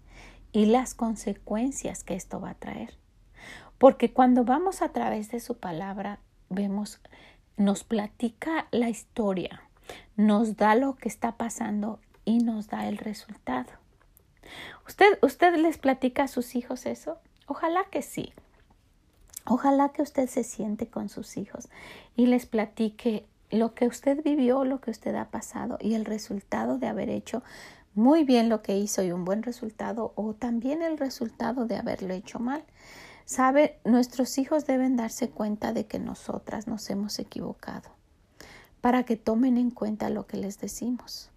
y 0.53 0.67
las 0.67 0.95
consecuencias 0.95 2.03
que 2.03 2.15
esto 2.15 2.41
va 2.41 2.51
a 2.51 2.55
traer. 2.55 2.95
Porque 3.79 4.13
cuando 4.13 4.45
vamos 4.45 4.83
a 4.83 4.89
través 4.91 5.31
de 5.31 5.41
su 5.41 5.59
palabra, 5.59 6.19
vemos, 6.49 7.01
nos 7.57 7.85
platica 7.85 8.67
la 8.71 8.89
historia, 8.89 9.63
nos 10.17 10.57
da 10.57 10.75
lo 10.75 10.97
que 10.97 11.09
está 11.09 11.33
pasando 11.37 12.01
y 12.25 12.39
nos 12.39 12.69
da 12.69 12.89
el 12.89 12.99
resultado. 12.99 13.71
¿Usted, 14.87 15.19
usted 15.23 15.57
les 15.57 15.79
platica 15.79 16.25
a 16.25 16.29
sus 16.29 16.55
hijos 16.55 16.87
eso? 16.87 17.19
Ojalá 17.47 17.85
que 17.91 18.03
sí. 18.03 18.33
Ojalá 19.45 19.91
que 19.91 20.03
usted 20.03 20.29
se 20.29 20.43
siente 20.43 20.89
con 20.89 21.09
sus 21.09 21.37
hijos 21.37 21.69
y 22.17 22.27
les 22.27 22.47
platique 22.47 23.27
lo 23.51 23.75
que 23.75 23.87
usted 23.87 24.23
vivió, 24.25 24.65
lo 24.65 24.81
que 24.81 24.91
usted 24.91 25.15
ha 25.15 25.31
pasado 25.31 25.79
y 25.81 25.95
el 25.95 26.05
resultado 26.05 26.79
de 26.79 26.89
haber 26.89 27.11
hecho 27.11 27.43
muy 27.95 28.25
bien 28.25 28.49
lo 28.49 28.63
que 28.63 28.77
hizo 28.77 29.03
y 29.03 29.13
un 29.13 29.25
buen 29.25 29.43
resultado 29.43 30.13
o 30.17 30.35
también 30.35 30.83
el 30.83 30.99
resultado 30.99 31.67
de 31.67 31.77
haberlo 31.77 32.13
hecho 32.13 32.41
mal. 32.41 32.65
Sabe, 33.25 33.79
nuestros 33.85 34.37
hijos 34.39 34.67
deben 34.67 34.97
darse 34.97 35.31
cuenta 35.31 35.73
de 35.73 35.87
que 35.87 35.99
nosotras 35.99 36.67
nos 36.67 36.91
hemos 36.91 37.19
equivocado 37.19 37.96
para 38.87 39.03
que 39.03 39.17
tomen 39.17 39.57
en 39.57 39.73
cuenta 39.73 40.11
lo 40.11 40.29
que 40.29 40.37
les 40.37 40.61
decimos. 40.61 41.29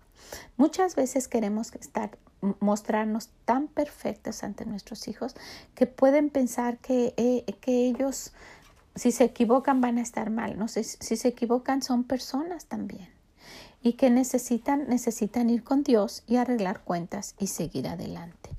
Muchas 0.55 0.95
veces 0.95 1.27
queremos 1.27 1.73
estar 1.73 2.15
mostrarnos 2.59 3.31
tan 3.43 3.67
perfectos 3.67 4.43
ante 4.43 4.67
nuestros 4.67 5.07
hijos 5.07 5.33
que 5.73 5.87
pueden 5.87 6.29
pensar 6.29 6.77
que, 6.77 7.15
eh, 7.17 7.43
que 7.59 7.87
ellos 7.87 8.33
si 8.93 9.11
se 9.11 9.23
equivocan 9.23 9.81
van 9.81 9.97
a 9.97 10.03
estar 10.03 10.29
mal. 10.29 10.59
No 10.59 10.67
sé, 10.67 10.83
si 10.83 11.17
se 11.17 11.29
equivocan 11.29 11.81
son 11.81 12.03
personas 12.03 12.65
también 12.65 13.09
y 13.81 13.93
que 13.93 14.11
necesitan 14.11 14.87
necesitan 14.87 15.49
ir 15.49 15.63
con 15.63 15.81
Dios 15.81 16.21
y 16.27 16.35
arreglar 16.35 16.83
cuentas 16.83 17.33
y 17.39 17.47
seguir 17.47 17.87
adelante 17.87 18.51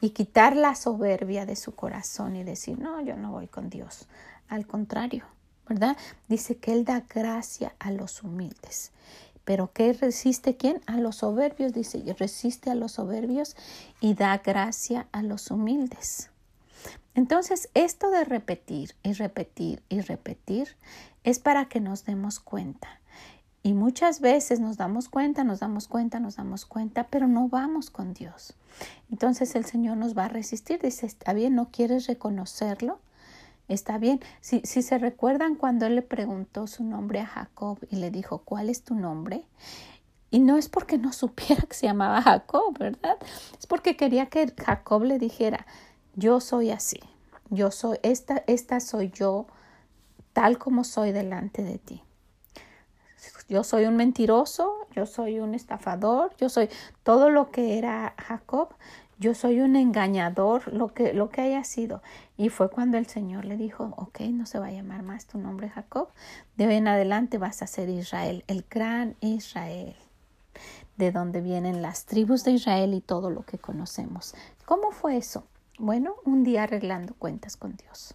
y 0.00 0.10
quitar 0.12 0.56
la 0.56 0.74
soberbia 0.74 1.44
de 1.44 1.54
su 1.54 1.74
corazón 1.74 2.34
y 2.34 2.44
decir, 2.44 2.78
"No, 2.78 3.02
yo 3.02 3.14
no 3.14 3.30
voy 3.30 3.48
con 3.48 3.68
Dios." 3.68 4.06
Al 4.48 4.66
contrario, 4.66 5.26
¿verdad? 5.68 5.96
Dice 6.28 6.56
que 6.56 6.72
él 6.72 6.84
da 6.84 7.04
gracia 7.08 7.74
a 7.78 7.90
los 7.90 8.22
humildes. 8.22 8.92
Pero 9.44 9.72
¿qué 9.72 9.92
resiste 9.92 10.56
quién? 10.56 10.80
A 10.86 10.98
los 10.98 11.16
soberbios, 11.16 11.72
dice, 11.72 12.02
resiste 12.18 12.70
a 12.70 12.74
los 12.74 12.92
soberbios 12.92 13.56
y 14.00 14.14
da 14.14 14.36
gracia 14.38 15.08
a 15.12 15.22
los 15.22 15.50
humildes. 15.50 16.30
Entonces, 17.14 17.70
esto 17.74 18.10
de 18.10 18.24
repetir 18.24 18.94
y 19.02 19.12
repetir 19.14 19.82
y 19.88 20.00
repetir 20.00 20.76
es 21.24 21.38
para 21.38 21.64
que 21.66 21.80
nos 21.80 22.04
demos 22.04 22.40
cuenta. 22.40 23.00
Y 23.62 23.72
muchas 23.72 24.20
veces 24.20 24.60
nos 24.60 24.76
damos 24.76 25.08
cuenta, 25.08 25.44
nos 25.44 25.60
damos 25.60 25.88
cuenta, 25.88 26.20
nos 26.20 26.36
damos 26.36 26.64
cuenta, 26.64 27.08
pero 27.08 27.26
no 27.26 27.48
vamos 27.48 27.90
con 27.90 28.14
Dios. 28.14 28.54
Entonces 29.10 29.54
el 29.54 29.64
Señor 29.64 29.96
nos 29.96 30.16
va 30.16 30.26
a 30.26 30.28
resistir. 30.28 30.80
Dice, 30.80 31.06
está 31.06 31.32
bien, 31.32 31.54
no 31.54 31.70
quieres 31.70 32.06
reconocerlo. 32.06 33.00
Está 33.68 33.98
bien. 33.98 34.20
Si, 34.40 34.60
si 34.64 34.82
se 34.82 34.98
recuerdan 34.98 35.54
cuando 35.54 35.86
Él 35.86 35.94
le 35.94 36.02
preguntó 36.02 36.66
su 36.66 36.84
nombre 36.84 37.20
a 37.20 37.26
Jacob 37.26 37.78
y 37.90 37.96
le 37.96 38.10
dijo, 38.10 38.38
¿cuál 38.38 38.70
es 38.70 38.82
tu 38.82 38.94
nombre? 38.94 39.44
Y 40.30 40.40
no 40.40 40.56
es 40.56 40.68
porque 40.68 40.98
no 40.98 41.12
supiera 41.12 41.62
que 41.62 41.74
se 41.74 41.86
llamaba 41.86 42.22
Jacob, 42.22 42.76
¿verdad? 42.78 43.16
Es 43.58 43.66
porque 43.66 43.96
quería 43.96 44.26
que 44.26 44.52
Jacob 44.56 45.04
le 45.04 45.18
dijera, 45.18 45.66
yo 46.14 46.40
soy 46.40 46.70
así, 46.70 47.00
yo 47.50 47.70
soy, 47.70 47.98
esta, 48.02 48.42
esta 48.46 48.80
soy 48.80 49.10
yo 49.10 49.46
tal 50.32 50.58
como 50.58 50.84
soy 50.84 51.12
delante 51.12 51.62
de 51.62 51.78
ti. 51.78 52.02
Yo 53.48 53.64
soy 53.64 53.86
un 53.86 53.96
mentiroso, 53.96 54.86
yo 54.94 55.06
soy 55.06 55.40
un 55.40 55.54
estafador, 55.54 56.36
yo 56.36 56.48
soy 56.48 56.68
todo 57.02 57.30
lo 57.30 57.50
que 57.50 57.78
era 57.78 58.14
Jacob, 58.18 58.74
yo 59.18 59.34
soy 59.34 59.60
un 59.60 59.74
engañador, 59.74 60.72
lo 60.72 60.94
que, 60.94 61.12
lo 61.12 61.28
que 61.30 61.40
haya 61.40 61.64
sido. 61.64 62.02
Y 62.36 62.50
fue 62.50 62.70
cuando 62.70 62.98
el 62.98 63.06
Señor 63.06 63.44
le 63.44 63.56
dijo, 63.56 63.92
ok, 63.96 64.20
no 64.20 64.46
se 64.46 64.58
va 64.58 64.66
a 64.66 64.72
llamar 64.72 65.02
más 65.02 65.26
tu 65.26 65.38
nombre 65.38 65.68
Jacob, 65.68 66.08
de 66.56 66.68
hoy 66.68 66.74
en 66.74 66.88
adelante 66.88 67.38
vas 67.38 67.62
a 67.62 67.66
ser 67.66 67.88
Israel, 67.88 68.44
el 68.46 68.64
gran 68.70 69.16
Israel, 69.20 69.96
de 70.96 71.10
donde 71.10 71.40
vienen 71.40 71.82
las 71.82 72.04
tribus 72.06 72.44
de 72.44 72.52
Israel 72.52 72.94
y 72.94 73.00
todo 73.00 73.30
lo 73.30 73.42
que 73.42 73.58
conocemos. 73.58 74.34
¿Cómo 74.64 74.92
fue 74.92 75.16
eso? 75.16 75.44
Bueno, 75.78 76.14
un 76.24 76.44
día 76.44 76.64
arreglando 76.64 77.14
cuentas 77.14 77.56
con 77.56 77.76
Dios. 77.76 78.14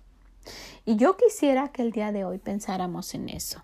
Y 0.86 0.95
yo 0.95 1.17
quisiera 1.17 1.69
que 1.69 1.81
el 1.81 1.91
día 1.91 2.12
de 2.12 2.25
hoy 2.25 2.38
pensáramos 2.38 3.13
en 3.13 3.29
eso. 3.29 3.63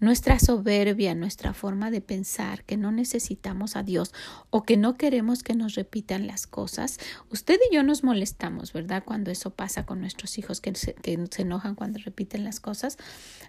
Nuestra 0.00 0.38
soberbia, 0.38 1.14
nuestra 1.14 1.54
forma 1.54 1.90
de 1.90 2.00
pensar 2.00 2.64
que 2.64 2.76
no 2.76 2.92
necesitamos 2.92 3.76
a 3.76 3.82
Dios 3.82 4.12
o 4.50 4.62
que 4.62 4.76
no 4.76 4.96
queremos 4.96 5.42
que 5.42 5.54
nos 5.54 5.74
repitan 5.74 6.26
las 6.26 6.46
cosas. 6.46 6.98
Usted 7.30 7.58
y 7.70 7.74
yo 7.74 7.82
nos 7.82 8.04
molestamos, 8.04 8.72
¿verdad? 8.72 9.02
Cuando 9.04 9.30
eso 9.30 9.50
pasa 9.50 9.86
con 9.86 10.00
nuestros 10.00 10.38
hijos 10.38 10.60
que 10.60 10.74
se, 10.74 10.94
que 10.94 11.18
se 11.30 11.42
enojan 11.42 11.74
cuando 11.74 11.98
repiten 11.98 12.44
las 12.44 12.60
cosas. 12.60 12.98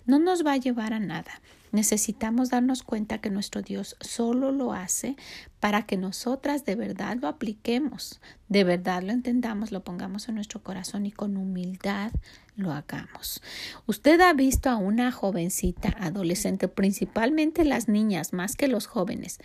No 0.06 0.20
nos 0.20 0.46
va 0.46 0.54
a 0.54 0.58
llevar 0.58 0.94
a 0.94 1.00
nada. 1.00 1.42
Necesitamos 1.76 2.52
darnos 2.52 2.84
cuenta 2.84 3.18
que 3.18 3.30
nuestro 3.30 3.62
Dios 3.62 3.98
solo 4.00 4.54
lo 4.54 4.72
hace 4.72 5.18
para 5.60 5.86
que 5.86 5.98
nosotras 5.98 6.64
de 6.64 6.76
verdad 6.76 7.18
lo 7.20 7.28
apliquemos, 7.28 8.22
de 8.48 8.64
verdad 8.64 9.04
lo 9.04 9.12
entendamos, 9.12 9.74
lo 9.74 9.84
pongamos 9.84 10.30
en 10.30 10.36
nuestro 10.36 10.64
corazón 10.64 11.06
y 11.06 11.12
con 11.12 11.36
humildad 11.36 12.14
lo 12.56 12.72
hagamos. 12.72 13.42
Usted 13.88 14.22
ha 14.22 14.32
visto 14.32 14.70
a 14.70 14.78
una 14.78 15.12
jovencita 15.12 15.94
adolescente, 16.00 16.70
principalmente 16.70 17.66
las 17.66 17.90
niñas 17.90 18.32
más 18.32 18.56
que 18.56 18.70
los 18.70 18.88
jóvenes, 18.88 19.42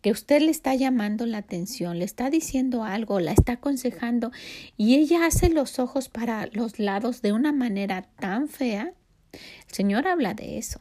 que 0.00 0.12
usted 0.12 0.40
le 0.40 0.50
está 0.50 0.74
llamando 0.74 1.26
la 1.26 1.36
atención, 1.36 1.98
le 1.98 2.06
está 2.06 2.30
diciendo 2.30 2.84
algo, 2.84 3.20
la 3.20 3.32
está 3.32 3.52
aconsejando 3.52 4.32
y 4.78 4.94
ella 4.94 5.26
hace 5.26 5.50
los 5.50 5.78
ojos 5.78 6.08
para 6.08 6.46
los 6.54 6.78
lados 6.78 7.20
de 7.20 7.34
una 7.34 7.52
manera 7.52 8.00
tan 8.18 8.48
fea. 8.48 8.94
El 9.34 9.74
Señor 9.74 10.08
habla 10.08 10.32
de 10.32 10.56
eso 10.56 10.80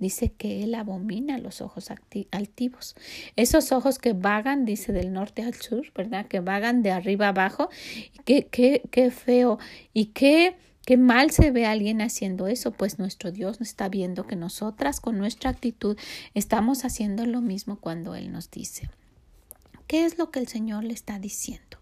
dice 0.00 0.32
que 0.32 0.64
él 0.64 0.74
abomina 0.74 1.38
los 1.38 1.60
ojos 1.60 1.90
altivos. 2.32 2.96
Esos 3.36 3.70
ojos 3.70 3.98
que 3.98 4.14
vagan, 4.14 4.64
dice 4.64 4.92
del 4.92 5.12
norte 5.12 5.42
al 5.42 5.54
sur, 5.54 5.92
¿verdad? 5.94 6.26
Que 6.26 6.40
vagan 6.40 6.82
de 6.82 6.90
arriba 6.90 7.28
abajo. 7.28 7.68
Qué, 8.24 8.48
qué, 8.50 8.82
qué 8.90 9.10
feo 9.10 9.58
y 9.92 10.06
qué, 10.06 10.56
qué 10.84 10.96
mal 10.96 11.30
se 11.30 11.52
ve 11.52 11.66
alguien 11.66 12.00
haciendo 12.00 12.48
eso, 12.48 12.72
pues 12.72 12.98
nuestro 12.98 13.30
Dios 13.30 13.60
está 13.60 13.88
viendo 13.88 14.26
que 14.26 14.36
nosotras 14.36 15.00
con 15.00 15.18
nuestra 15.18 15.50
actitud 15.50 15.96
estamos 16.34 16.84
haciendo 16.84 17.26
lo 17.26 17.40
mismo 17.40 17.78
cuando 17.78 18.14
Él 18.14 18.32
nos 18.32 18.50
dice. 18.50 18.88
¿Qué 19.86 20.04
es 20.04 20.18
lo 20.18 20.30
que 20.30 20.40
el 20.40 20.48
Señor 20.48 20.84
le 20.84 20.94
está 20.94 21.18
diciendo? 21.18 21.78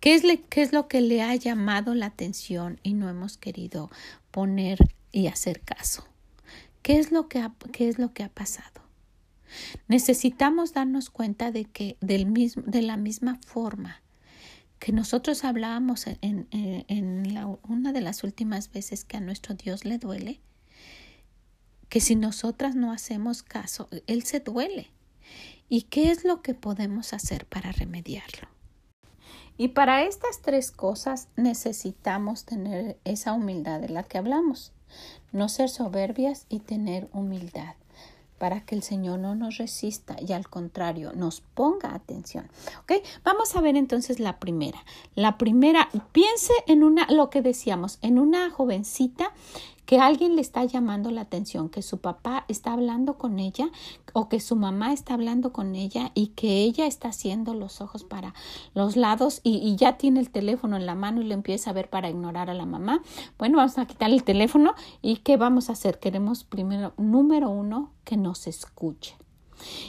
¿Qué 0.00 0.14
es, 0.14 0.24
le, 0.24 0.40
¿Qué 0.40 0.62
es 0.62 0.72
lo 0.72 0.88
que 0.88 1.00
le 1.00 1.22
ha 1.22 1.34
llamado 1.36 1.94
la 1.94 2.06
atención 2.06 2.80
y 2.82 2.94
no 2.94 3.08
hemos 3.08 3.36
querido 3.36 3.90
poner 4.30 4.78
y 5.12 5.26
hacer 5.26 5.60
caso? 5.60 6.09
¿Qué 6.82 6.98
es 6.98 7.12
lo 7.12 7.28
que 7.28 7.40
ha, 7.40 7.52
qué 7.72 7.88
es 7.88 7.98
lo 7.98 8.12
que 8.12 8.22
ha 8.22 8.28
pasado? 8.28 8.82
Necesitamos 9.88 10.72
darnos 10.72 11.10
cuenta 11.10 11.50
de 11.50 11.64
que 11.64 11.96
del 12.00 12.26
mismo, 12.26 12.62
de 12.66 12.82
la 12.82 12.96
misma 12.96 13.38
forma 13.44 14.02
que 14.78 14.92
nosotros 14.92 15.44
hablábamos 15.44 16.06
en, 16.06 16.48
en, 16.50 17.58
una 17.68 17.92
de 17.92 18.00
las 18.00 18.24
últimas 18.24 18.72
veces 18.72 19.04
que 19.04 19.18
a 19.18 19.20
nuestro 19.20 19.54
Dios 19.54 19.84
le 19.84 19.98
duele, 19.98 20.40
que 21.90 22.00
si 22.00 22.16
nosotras 22.16 22.76
no 22.76 22.90
hacemos 22.90 23.42
caso, 23.42 23.88
Él 24.06 24.22
se 24.22 24.40
duele. 24.40 24.90
¿Y 25.68 25.82
qué 25.82 26.10
es 26.10 26.24
lo 26.24 26.40
que 26.40 26.54
podemos 26.54 27.12
hacer 27.12 27.44
para 27.44 27.72
remediarlo? 27.72 28.48
Y 29.58 29.68
para 29.68 30.02
estas 30.04 30.40
tres 30.40 30.70
cosas 30.70 31.28
necesitamos 31.36 32.46
tener 32.46 32.98
esa 33.04 33.34
humildad 33.34 33.80
de 33.80 33.90
la 33.90 34.02
que 34.02 34.16
hablamos 34.16 34.72
no 35.32 35.48
ser 35.48 35.68
soberbias 35.68 36.46
y 36.48 36.60
tener 36.60 37.08
humildad 37.12 37.74
para 38.40 38.64
que 38.64 38.74
el 38.74 38.82
Señor 38.82 39.18
no 39.18 39.34
nos 39.34 39.58
resista 39.58 40.16
y 40.26 40.32
al 40.32 40.48
contrario 40.48 41.12
nos 41.14 41.42
ponga 41.42 41.94
atención. 41.94 42.48
¿Ok? 42.80 43.04
Vamos 43.22 43.54
a 43.54 43.60
ver 43.60 43.76
entonces 43.76 44.18
la 44.18 44.38
primera. 44.38 44.82
La 45.14 45.36
primera, 45.36 45.90
piense 46.12 46.54
en 46.66 46.82
una, 46.82 47.06
lo 47.10 47.28
que 47.28 47.42
decíamos, 47.42 47.98
en 48.00 48.18
una 48.18 48.48
jovencita 48.48 49.34
que 49.90 49.98
alguien 49.98 50.36
le 50.36 50.40
está 50.40 50.64
llamando 50.64 51.10
la 51.10 51.22
atención, 51.22 51.68
que 51.68 51.82
su 51.82 51.98
papá 51.98 52.44
está 52.46 52.74
hablando 52.74 53.18
con 53.18 53.40
ella 53.40 53.70
o 54.12 54.28
que 54.28 54.38
su 54.38 54.54
mamá 54.54 54.92
está 54.92 55.14
hablando 55.14 55.52
con 55.52 55.74
ella 55.74 56.12
y 56.14 56.28
que 56.28 56.58
ella 56.58 56.86
está 56.86 57.08
haciendo 57.08 57.54
los 57.54 57.80
ojos 57.80 58.04
para 58.04 58.32
los 58.72 58.94
lados 58.94 59.40
y, 59.42 59.74
ya 59.74 59.98
tiene 59.98 60.20
el 60.20 60.30
teléfono 60.30 60.76
en 60.76 60.86
la 60.86 60.94
mano 60.94 61.22
y 61.22 61.24
le 61.24 61.34
empieza 61.34 61.70
a 61.70 61.72
ver 61.72 61.90
para 61.90 62.08
ignorar 62.08 62.50
a 62.50 62.54
la 62.54 62.66
mamá. 62.66 63.02
Bueno, 63.36 63.56
vamos 63.56 63.78
a 63.78 63.86
quitar 63.86 64.12
el 64.12 64.22
teléfono 64.22 64.74
y 65.02 65.16
¿qué 65.16 65.36
vamos 65.36 65.70
a 65.70 65.72
hacer? 65.72 65.98
Queremos 65.98 66.44
primero, 66.44 66.92
número 66.96 67.50
uno, 67.50 67.90
que 68.04 68.16
nos 68.16 68.46
escuche. 68.46 69.19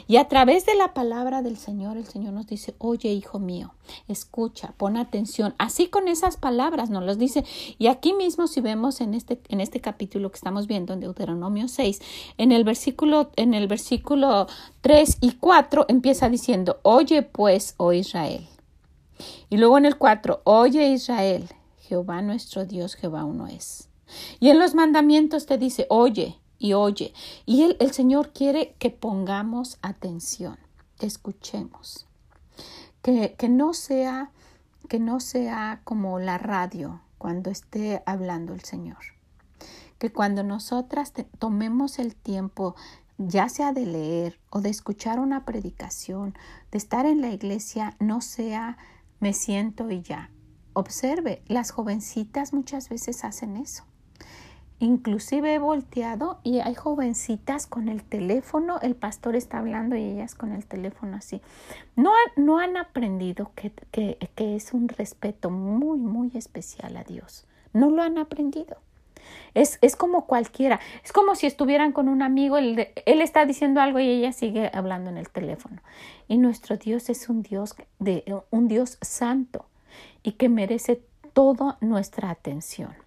Y 0.06 0.16
a 0.16 0.28
través 0.28 0.66
de 0.66 0.74
la 0.74 0.94
palabra 0.94 1.42
del 1.42 1.56
Señor, 1.56 1.96
el 1.96 2.06
Señor 2.06 2.32
nos 2.32 2.46
dice, 2.46 2.74
oye, 2.78 3.12
hijo 3.12 3.38
mío, 3.38 3.74
escucha, 4.08 4.74
pon 4.76 4.96
atención. 4.96 5.54
Así 5.58 5.88
con 5.88 6.08
esas 6.08 6.36
palabras 6.36 6.90
nos 6.90 7.04
los 7.04 7.18
dice. 7.18 7.44
Y 7.78 7.86
aquí 7.86 8.12
mismo, 8.12 8.46
si 8.46 8.60
vemos 8.60 9.00
en 9.00 9.14
este, 9.14 9.40
en 9.48 9.60
este 9.60 9.80
capítulo 9.80 10.30
que 10.30 10.36
estamos 10.36 10.66
viendo 10.66 10.92
en 10.92 11.00
Deuteronomio 11.00 11.68
6, 11.68 12.00
en 12.38 12.52
el 12.52 12.64
versículo, 12.64 13.30
en 13.36 13.54
el 13.54 13.68
versículo 13.68 14.46
3 14.80 15.18
y 15.20 15.32
4 15.32 15.86
empieza 15.88 16.28
diciendo, 16.28 16.80
oye 16.82 17.22
pues, 17.22 17.74
oh 17.76 17.92
Israel. 17.92 18.46
Y 19.50 19.56
luego 19.56 19.78
en 19.78 19.84
el 19.84 19.96
4, 19.98 20.42
oye 20.44 20.88
Israel, 20.92 21.48
Jehová 21.80 22.22
nuestro 22.22 22.64
Dios, 22.64 22.94
Jehová 22.94 23.24
uno 23.24 23.46
es. 23.46 23.88
Y 24.40 24.50
en 24.50 24.58
los 24.58 24.74
mandamientos 24.74 25.46
te 25.46 25.58
dice, 25.58 25.86
oye, 25.88 26.38
y 26.62 26.74
oye. 26.74 27.12
Y 27.44 27.64
el, 27.64 27.76
el 27.80 27.92
Señor 27.92 28.32
quiere 28.32 28.74
que 28.78 28.90
pongamos 28.90 29.78
atención, 29.82 30.58
escuchemos, 31.00 32.06
que, 33.02 33.34
que, 33.36 33.48
no 33.48 33.74
sea, 33.74 34.30
que 34.88 35.00
no 35.00 35.18
sea 35.18 35.80
como 35.82 36.20
la 36.20 36.38
radio, 36.38 37.00
cuando 37.18 37.50
esté 37.50 38.02
hablando 38.06 38.54
el 38.54 38.62
Señor. 38.62 38.98
Que 39.98 40.12
cuando 40.12 40.44
nosotras 40.44 41.12
tomemos 41.38 41.98
el 41.98 42.14
tiempo 42.14 42.76
ya 43.18 43.48
sea 43.48 43.72
de 43.72 43.86
leer 43.86 44.38
o 44.50 44.60
de 44.60 44.70
escuchar 44.70 45.18
una 45.18 45.44
predicación, 45.44 46.34
de 46.70 46.78
estar 46.78 47.06
en 47.06 47.20
la 47.20 47.30
iglesia, 47.30 47.96
no 47.98 48.20
sea 48.20 48.78
me 49.18 49.32
siento 49.32 49.90
y 49.90 50.02
ya. 50.02 50.30
Observe, 50.74 51.42
las 51.46 51.70
jovencitas 51.72 52.52
muchas 52.52 52.88
veces 52.88 53.24
hacen 53.24 53.56
eso. 53.56 53.84
Inclusive 54.82 55.54
he 55.54 55.58
volteado 55.60 56.40
y 56.42 56.58
hay 56.58 56.74
jovencitas 56.74 57.68
con 57.68 57.88
el 57.88 58.02
teléfono, 58.02 58.80
el 58.80 58.96
pastor 58.96 59.36
está 59.36 59.58
hablando 59.58 59.94
y 59.94 60.02
ellas 60.02 60.34
con 60.34 60.50
el 60.50 60.66
teléfono 60.66 61.18
así. 61.18 61.40
No, 61.94 62.10
no 62.34 62.58
han 62.58 62.76
aprendido 62.76 63.52
que, 63.54 63.70
que, 63.92 64.56
es 64.56 64.72
un 64.72 64.88
respeto 64.88 65.50
muy, 65.50 66.00
muy 66.00 66.32
especial 66.34 66.96
a 66.96 67.04
Dios. 67.04 67.46
No 67.72 67.90
lo 67.90 68.02
han 68.02 68.18
aprendido. 68.18 68.78
Es, 69.54 69.78
es, 69.82 69.94
como 69.94 70.26
cualquiera. 70.26 70.80
Es 71.04 71.12
como 71.12 71.36
si 71.36 71.46
estuvieran 71.46 71.92
con 71.92 72.08
un 72.08 72.20
amigo, 72.20 72.58
él, 72.58 72.88
él, 73.06 73.20
está 73.20 73.46
diciendo 73.46 73.80
algo 73.80 74.00
y 74.00 74.08
ella 74.08 74.32
sigue 74.32 74.68
hablando 74.74 75.10
en 75.10 75.16
el 75.16 75.28
teléfono. 75.28 75.80
Y 76.26 76.38
nuestro 76.38 76.76
Dios 76.76 77.08
es 77.08 77.28
un 77.28 77.44
Dios 77.44 77.76
de 78.00 78.24
un 78.50 78.66
Dios 78.66 78.98
santo 79.00 79.64
y 80.24 80.32
que 80.32 80.48
merece 80.48 81.04
toda 81.34 81.78
nuestra 81.80 82.30
atención. 82.30 83.01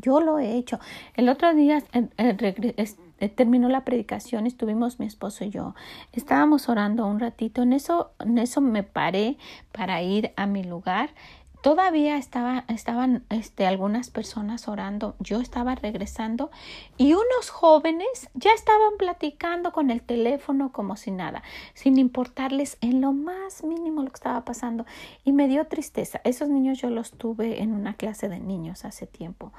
Yo 0.00 0.20
lo 0.20 0.38
he 0.38 0.56
hecho. 0.56 0.78
El 1.14 1.28
otro 1.28 1.54
día 1.54 1.82
eh, 1.92 3.28
terminó 3.28 3.68
la 3.68 3.84
predicación, 3.84 4.46
estuvimos 4.46 5.00
mi 5.00 5.06
esposo 5.06 5.44
y 5.44 5.50
yo. 5.50 5.74
Estábamos 6.12 6.68
orando 6.68 7.06
un 7.06 7.18
ratito. 7.18 7.62
En 7.62 7.72
eso, 7.72 8.12
en 8.20 8.38
eso 8.38 8.60
me 8.60 8.82
paré 8.82 9.38
para 9.72 10.02
ir 10.02 10.32
a 10.36 10.46
mi 10.46 10.62
lugar 10.62 11.10
Todavía 11.60 12.16
estaba, 12.16 12.64
estaban 12.68 13.24
este, 13.30 13.66
algunas 13.66 14.10
personas 14.10 14.68
orando, 14.68 15.16
yo 15.18 15.40
estaba 15.40 15.74
regresando 15.74 16.50
y 16.96 17.14
unos 17.14 17.50
jóvenes 17.50 18.30
ya 18.34 18.52
estaban 18.52 18.96
platicando 18.96 19.72
con 19.72 19.90
el 19.90 20.00
teléfono 20.02 20.70
como 20.72 20.96
si 20.96 21.10
nada, 21.10 21.42
sin 21.74 21.98
importarles 21.98 22.78
en 22.80 23.00
lo 23.00 23.12
más 23.12 23.64
mínimo 23.64 24.02
lo 24.02 24.10
que 24.10 24.16
estaba 24.16 24.44
pasando 24.44 24.86
y 25.24 25.32
me 25.32 25.48
dio 25.48 25.66
tristeza. 25.66 26.20
Esos 26.22 26.48
niños 26.48 26.78
yo 26.78 26.90
los 26.90 27.12
tuve 27.12 27.60
en 27.60 27.72
una 27.72 27.94
clase 27.94 28.28
de 28.28 28.38
niños 28.38 28.84
hace 28.84 29.06
tiempo 29.06 29.52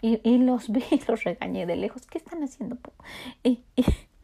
y, 0.00 0.20
y 0.28 0.38
los 0.38 0.70
vi 0.70 0.84
y 0.90 1.00
los 1.08 1.24
regañé 1.24 1.66
de 1.66 1.76
lejos. 1.76 2.06
¿Qué 2.06 2.18
están 2.18 2.42
haciendo? 2.42 2.78
y 3.42 3.62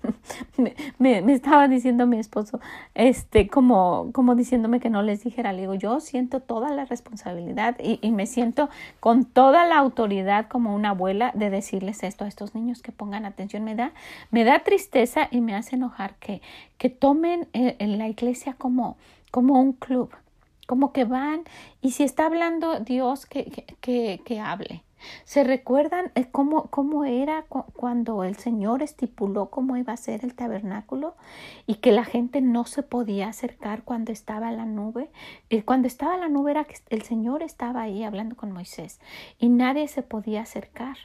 me, 0.98 1.22
me, 1.22 1.32
estaba 1.32 1.68
diciendo 1.68 2.06
mi 2.06 2.18
esposo, 2.18 2.60
este, 2.94 3.48
como, 3.48 4.10
como 4.12 4.34
diciéndome 4.34 4.80
que 4.80 4.90
no 4.90 5.02
les 5.02 5.24
dijera, 5.24 5.52
le 5.52 5.62
digo, 5.62 5.74
yo 5.74 6.00
siento 6.00 6.40
toda 6.40 6.70
la 6.70 6.84
responsabilidad 6.84 7.76
y, 7.80 7.98
me 8.10 8.26
siento 8.26 8.68
con 9.00 9.24
toda 9.24 9.66
la 9.66 9.78
autoridad 9.78 10.48
como 10.48 10.74
una 10.74 10.90
abuela 10.90 11.32
de 11.34 11.50
decirles 11.50 12.02
esto 12.02 12.24
a 12.24 12.28
estos 12.28 12.54
niños 12.54 12.82
que 12.82 12.90
pongan 12.90 13.24
atención. 13.24 13.64
Me 13.64 13.74
da, 13.74 13.92
me 14.30 14.44
da 14.44 14.60
tristeza 14.60 15.28
y 15.30 15.40
me 15.40 15.54
hace 15.54 15.76
enojar 15.76 16.14
que, 16.16 16.40
que 16.78 16.90
tomen 16.90 17.48
eh, 17.52 17.76
en 17.78 17.98
la 17.98 18.08
iglesia 18.08 18.54
como, 18.56 18.96
como 19.30 19.60
un 19.60 19.72
club, 19.72 20.10
como 20.66 20.92
que 20.92 21.04
van 21.04 21.42
y 21.80 21.92
si 21.92 22.02
está 22.02 22.26
hablando 22.26 22.80
Dios, 22.80 23.26
que, 23.26 23.66
que, 23.80 24.20
que 24.24 24.40
hable 24.40 24.82
¿Se 25.24 25.44
recuerdan 25.44 26.10
eh, 26.14 26.26
cómo, 26.30 26.64
cómo 26.70 27.04
era 27.04 27.44
cuando 27.48 28.24
el 28.24 28.36
Señor 28.36 28.82
estipuló 28.82 29.50
cómo 29.50 29.76
iba 29.76 29.92
a 29.92 29.96
ser 29.96 30.24
el 30.24 30.34
tabernáculo 30.34 31.16
y 31.66 31.76
que 31.76 31.92
la 31.92 32.04
gente 32.04 32.40
no 32.40 32.64
se 32.64 32.82
podía 32.82 33.28
acercar 33.28 33.82
cuando 33.84 34.12
estaba 34.12 34.50
la 34.50 34.64
nube? 34.64 35.10
Y 35.48 35.62
cuando 35.62 35.88
estaba 35.88 36.16
la 36.16 36.28
nube 36.28 36.50
era 36.50 36.64
que 36.64 36.76
el 36.90 37.02
Señor 37.02 37.42
estaba 37.42 37.82
ahí 37.82 38.04
hablando 38.04 38.36
con 38.36 38.52
Moisés 38.52 39.00
y 39.38 39.48
nadie 39.48 39.88
se 39.88 40.02
podía 40.02 40.42
acercar. 40.42 40.96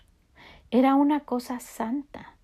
Era 0.71 0.95
una 0.95 1.21
cosa 1.21 1.60
santa. 1.60 2.36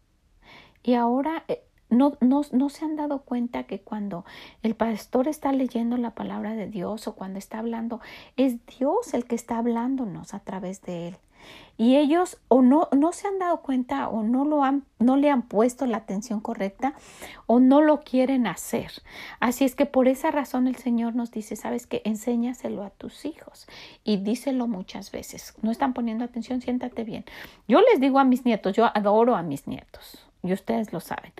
Y 0.83 0.93
ahora 0.93 1.43
eh, 1.47 1.63
no, 1.89 2.17
no, 2.21 2.41
no, 2.51 2.69
se 2.69 2.85
han 2.85 2.95
dado 2.95 3.23
cuenta 3.23 3.63
que 3.63 3.81
cuando 3.81 4.25
el 4.61 4.75
pastor 4.75 5.27
está 5.27 5.51
leyendo 5.51 5.97
la 5.97 6.11
palabra 6.11 6.53
de 6.53 6.67
Dios 6.67 7.07
o 7.07 7.15
cuando 7.15 7.39
está 7.39 7.59
hablando, 7.59 7.99
es 8.37 8.65
Dios 8.67 9.13
el 9.13 9.25
que 9.25 9.35
está 9.35 9.57
hablándonos 9.57 10.33
a 10.33 10.39
través 10.39 10.81
de 10.83 11.09
él. 11.09 11.17
Y 11.79 11.95
ellos 11.95 12.37
o 12.49 12.61
no, 12.61 12.89
no 12.91 13.13
se 13.13 13.29
han 13.29 13.39
dado 13.39 13.61
cuenta 13.61 14.09
o 14.09 14.21
no, 14.21 14.43
lo 14.43 14.65
han, 14.65 14.83
no 14.99 15.15
le 15.15 15.29
han 15.29 15.43
puesto 15.43 15.85
la 15.85 15.95
atención 15.95 16.41
correcta 16.41 16.93
o 17.47 17.61
no 17.61 17.79
lo 17.79 18.01
quieren 18.01 18.47
hacer. 18.47 18.91
Así 19.39 19.63
es 19.63 19.75
que 19.75 19.85
por 19.85 20.09
esa 20.09 20.29
razón 20.29 20.67
el 20.67 20.75
Señor 20.75 21.15
nos 21.15 21.31
dice, 21.31 21.55
sabes 21.55 21.87
que 21.87 22.01
enséñaselo 22.03 22.83
a 22.83 22.89
tus 22.89 23.23
hijos 23.23 23.65
y 24.03 24.17
díselo 24.17 24.67
muchas 24.67 25.13
veces. 25.13 25.53
No 25.61 25.71
están 25.71 25.93
poniendo 25.93 26.25
atención, 26.25 26.59
siéntate 26.59 27.05
bien. 27.05 27.23
Yo 27.65 27.79
les 27.79 28.01
digo 28.01 28.19
a 28.19 28.25
mis 28.25 28.43
nietos, 28.43 28.75
yo 28.75 28.91
adoro 28.93 29.37
a 29.37 29.41
mis 29.41 29.65
nietos 29.65 30.19
y 30.43 30.51
ustedes 30.51 30.91
lo 30.91 30.99
saben. 30.99 31.31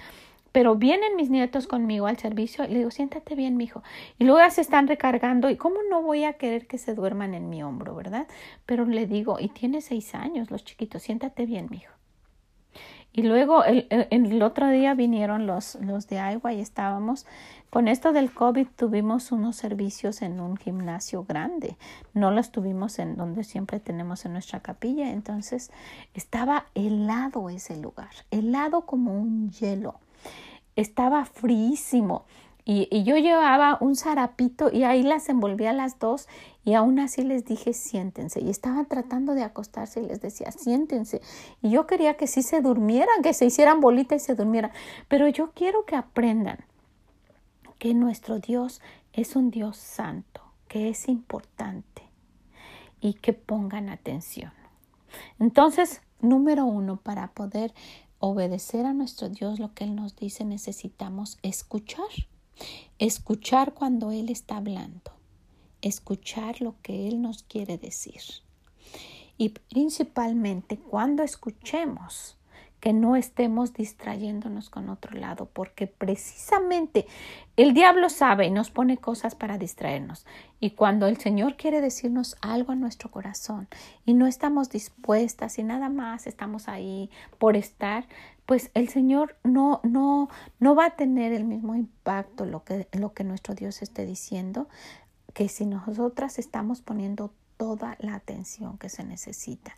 Pero 0.51 0.75
vienen 0.75 1.15
mis 1.15 1.29
nietos 1.29 1.67
conmigo 1.67 2.07
al 2.07 2.17
servicio 2.17 2.65
y 2.65 2.69
le 2.69 2.79
digo, 2.79 2.91
siéntate 2.91 3.35
bien, 3.35 3.57
mi 3.57 3.65
hijo. 3.65 3.83
Y 4.17 4.23
luego 4.23 4.49
se 4.49 4.61
están 4.61 4.87
recargando 4.87 5.49
y 5.49 5.57
cómo 5.57 5.77
no 5.89 6.01
voy 6.01 6.23
a 6.23 6.33
querer 6.33 6.67
que 6.67 6.77
se 6.77 6.95
duerman 6.95 7.33
en 7.33 7.49
mi 7.49 7.63
hombro, 7.63 7.95
¿verdad? 7.95 8.27
Pero 8.65 8.85
le 8.85 9.05
digo, 9.05 9.37
y 9.39 9.49
tiene 9.49 9.81
seis 9.81 10.15
años 10.15 10.51
los 10.51 10.63
chiquitos, 10.63 11.03
siéntate 11.03 11.45
bien, 11.45 11.67
mi 11.69 11.77
hijo. 11.77 11.93
Y 13.11 13.23
luego 13.23 13.63
el, 13.63 13.87
el, 13.89 14.41
otro 14.43 14.69
día 14.69 14.93
vinieron 14.93 15.47
los, 15.47 15.75
los 15.81 16.07
de 16.07 16.17
Iowa 16.17 16.53
y 16.53 16.61
estábamos, 16.61 17.25
con 17.71 17.87
esto 17.87 18.13
del 18.13 18.31
COVID 18.31 18.67
tuvimos 18.75 19.31
unos 19.31 19.55
servicios 19.55 20.21
en 20.21 20.39
un 20.39 20.57
gimnasio 20.57 21.23
grande, 21.23 21.75
no 22.13 22.29
los 22.29 22.51
tuvimos 22.51 22.99
en 22.99 23.17
donde 23.17 23.43
siempre 23.43 23.79
tenemos 23.79 24.25
en 24.25 24.33
nuestra 24.33 24.59
capilla, 24.59 25.09
entonces 25.09 25.71
estaba 26.13 26.67
helado 26.75 27.49
ese 27.49 27.77
lugar, 27.77 28.11
helado 28.29 28.85
como 28.85 29.19
un 29.19 29.49
hielo 29.49 29.99
estaba 30.75 31.25
fríísimo. 31.25 32.25
Y, 32.65 32.87
y, 32.91 33.03
yo 33.03 33.17
llevaba 33.17 33.79
un 33.81 33.95
zarapito 33.95 34.69
y 34.71 34.83
ahí 34.83 35.01
las 35.01 35.27
envolvía 35.29 35.73
las 35.73 35.97
dos 35.97 36.27
y 36.63 36.75
aún 36.75 36.99
así 36.99 37.23
les 37.23 37.43
dije 37.43 37.73
siéntense 37.73 38.41
y 38.41 38.49
estaban 38.51 38.85
tratando 38.85 39.33
de 39.33 39.41
acostarse 39.41 40.01
y 40.01 40.05
les 40.05 40.21
decía 40.21 40.51
siéntense 40.51 41.19
y 41.63 41.71
yo 41.71 41.87
quería 41.87 42.15
que 42.15 42.27
sí 42.27 42.43
se 42.43 42.61
durmieran, 42.61 43.23
que 43.23 43.33
se 43.33 43.45
hicieran 43.45 43.79
bolita 43.79 44.13
y 44.13 44.19
se 44.19 44.35
durmieran, 44.35 44.71
pero 45.07 45.27
yo 45.27 45.49
quiero 45.55 45.85
que 45.85 45.95
aprendan 45.95 46.59
que 47.79 47.93
nuestro 47.95 48.39
Dios 48.39 48.81
es 49.13 49.35
un 49.35 49.49
Dios 49.49 49.77
santo, 49.77 50.41
que 50.67 50.89
es 50.89 51.07
importante 51.07 52.03
y 53.01 53.13
que 53.13 53.33
pongan 53.33 53.89
atención. 53.89 54.51
Entonces, 55.39 56.01
número 56.21 56.65
uno, 56.65 56.97
para 56.97 57.29
poder 57.29 57.73
obedecer 58.19 58.85
a 58.85 58.93
nuestro 58.93 59.29
Dios 59.29 59.59
lo 59.59 59.73
que 59.73 59.85
Él 59.85 59.95
nos 59.95 60.15
dice, 60.15 60.45
necesitamos 60.45 61.37
escuchar. 61.41 62.09
Escuchar 62.97 63.73
cuando 63.73 64.11
Él 64.11 64.29
está 64.29 64.57
hablando. 64.57 65.11
Escuchar 65.81 66.61
lo 66.61 66.75
que 66.81 67.07
Él 67.07 67.21
nos 67.21 67.43
quiere 67.43 67.77
decir. 67.77 68.21
Y 69.37 69.49
principalmente 69.49 70.77
cuando 70.77 71.23
escuchemos 71.23 72.35
que 72.79 72.93
no 72.93 73.15
estemos 73.15 73.73
distrayéndonos 73.73 74.69
con 74.69 74.89
otro 74.89 75.17
lado, 75.17 75.49
porque 75.51 75.87
precisamente 75.87 77.05
el 77.57 77.73
diablo 77.73 78.09
sabe 78.09 78.45
y 78.45 78.51
nos 78.51 78.71
pone 78.71 78.97
cosas 78.97 79.35
para 79.35 79.57
distraernos. 79.57 80.25
Y 80.59 80.71
cuando 80.71 81.07
el 81.07 81.17
Señor 81.17 81.57
quiere 81.57 81.81
decirnos 81.81 82.37
algo 82.41 82.71
a 82.71 82.75
nuestro 82.75 83.11
corazón 83.11 83.67
y 84.05 84.13
no 84.13 84.27
estamos 84.27 84.69
dispuestas 84.69 85.59
y 85.59 85.63
nada 85.63 85.89
más 85.89 86.27
estamos 86.27 86.67
ahí 86.67 87.09
por 87.37 87.57
estar, 87.57 88.05
pues 88.45 88.71
el 88.73 88.89
Señor 88.89 89.35
no, 89.43 89.79
no, 89.83 90.29
no 90.59 90.75
va 90.75 90.85
a 90.85 90.95
tener 90.95 91.33
el 91.33 91.43
mismo 91.43 91.75
impacto 91.75 92.45
lo 92.45 92.63
que, 92.63 92.87
lo 92.93 93.13
que 93.13 93.23
nuestro 93.23 93.53
Dios 93.53 93.81
esté 93.81 94.05
diciendo 94.05 94.67
que 95.33 95.49
si 95.49 95.65
nosotras 95.65 96.39
estamos 96.39 96.81
poniendo 96.81 97.31
toda 97.59 97.97
la 97.99 98.15
atención 98.15 98.77
que 98.77 98.87
se 98.87 99.03
necesita. 99.03 99.75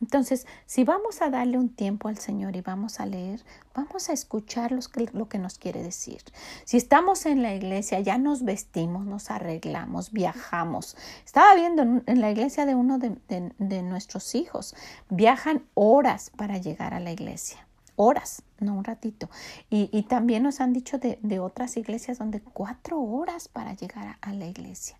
Entonces, 0.00 0.48
si 0.66 0.82
vamos 0.82 1.22
a 1.22 1.30
darle 1.30 1.58
un 1.58 1.68
tiempo 1.68 2.08
al 2.08 2.18
Señor 2.18 2.56
y 2.56 2.60
vamos 2.60 2.98
a 2.98 3.06
leer, 3.06 3.40
vamos 3.72 4.08
a 4.08 4.12
escuchar 4.12 4.72
lo 4.72 5.28
que 5.28 5.38
nos 5.38 5.56
quiere 5.56 5.80
decir. 5.80 6.22
Si 6.64 6.76
estamos 6.76 7.26
en 7.26 7.40
la 7.40 7.54
iglesia, 7.54 8.00
ya 8.00 8.18
nos 8.18 8.42
vestimos, 8.42 9.06
nos 9.06 9.30
arreglamos, 9.30 10.10
viajamos. 10.10 10.96
Estaba 11.24 11.54
viendo 11.54 11.82
en 11.82 12.20
la 12.20 12.32
iglesia 12.32 12.66
de 12.66 12.74
uno 12.74 12.98
de, 12.98 13.82
nuestros 13.82 14.34
hijos, 14.34 14.74
viajan 15.08 15.62
horas 15.74 16.32
para 16.36 16.58
llegar 16.58 16.94
a 16.94 17.00
la 17.00 17.12
iglesia 17.12 17.64
horas, 18.02 18.42
no 18.58 18.74
un 18.74 18.84
ratito. 18.84 19.28
Y, 19.68 20.02
también 20.08 20.42
nos 20.42 20.62
han 20.62 20.72
dicho 20.72 20.98
de, 20.98 21.38
otras 21.38 21.76
iglesias 21.76 22.18
donde 22.18 22.40
cuatro 22.40 22.98
horas 22.98 23.46
para 23.46 23.74
llegar 23.74 24.16
a 24.20 24.32
la 24.32 24.46
iglesia 24.46 24.99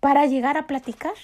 para 0.00 0.26
llegar 0.26 0.56
a 0.56 0.66
platicar. 0.66 1.14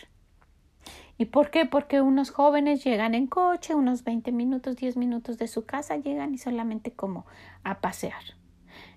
¿Y 1.16 1.26
por 1.26 1.50
qué? 1.50 1.64
Porque 1.64 2.00
unos 2.00 2.30
jóvenes 2.30 2.82
llegan 2.82 3.14
en 3.14 3.28
coche, 3.28 3.74
unos 3.74 4.02
20 4.02 4.32
minutos, 4.32 4.76
10 4.76 4.96
minutos 4.96 5.38
de 5.38 5.46
su 5.46 5.64
casa, 5.64 5.96
llegan 5.96 6.34
y 6.34 6.38
solamente 6.38 6.92
como 6.92 7.24
a 7.62 7.80
pasear. 7.80 8.22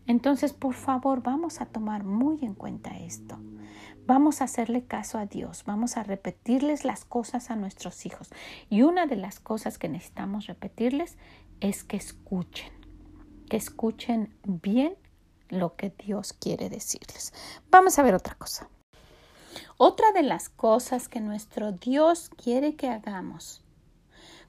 Entonces, 0.08 0.54
por 0.54 0.74
favor, 0.74 1.22
vamos 1.22 1.62
a 1.62 1.66
tomar 1.66 2.04
muy 2.04 2.40
en 2.44 2.56
cuenta 2.56 2.98
esto. 2.98 3.38
Vamos 4.08 4.42
a 4.42 4.46
hacerle 4.46 4.86
caso 4.86 5.18
a 5.18 5.26
Dios, 5.26 5.64
vamos 5.66 5.98
a 5.98 6.04
repetirles 6.04 6.86
las 6.86 7.04
cosas 7.04 7.52
a 7.52 7.58
nuestros 7.58 8.06
hijos. 8.06 8.30
Y 8.70 8.84
una 8.84 9.06
de 9.06 9.18
las 9.18 9.40
cosas 9.40 9.78
que 9.78 9.90
necesitamos 9.90 10.48
repetirles 10.48 11.18
es 11.60 11.84
que 11.84 11.98
escuchen, 11.98 12.72
que 13.50 13.58
escuchen 13.58 14.34
bien 14.44 14.96
lo 15.50 15.76
que 15.76 15.90
Dios 15.90 16.34
quiere 16.34 16.70
decirles. 16.70 17.34
Vamos 17.70 18.00
a 18.00 18.04
ver 18.04 18.16
otra 18.16 18.36
cosa. 18.36 18.70
Otra 19.78 20.12
de 20.12 20.24
las 20.24 20.50
cosas 20.50 21.08
que 21.08 21.20
nuestro 21.20 21.72
Dios 21.72 22.30
quiere 22.36 22.76
que 22.76 22.90
hagamos 22.90 23.62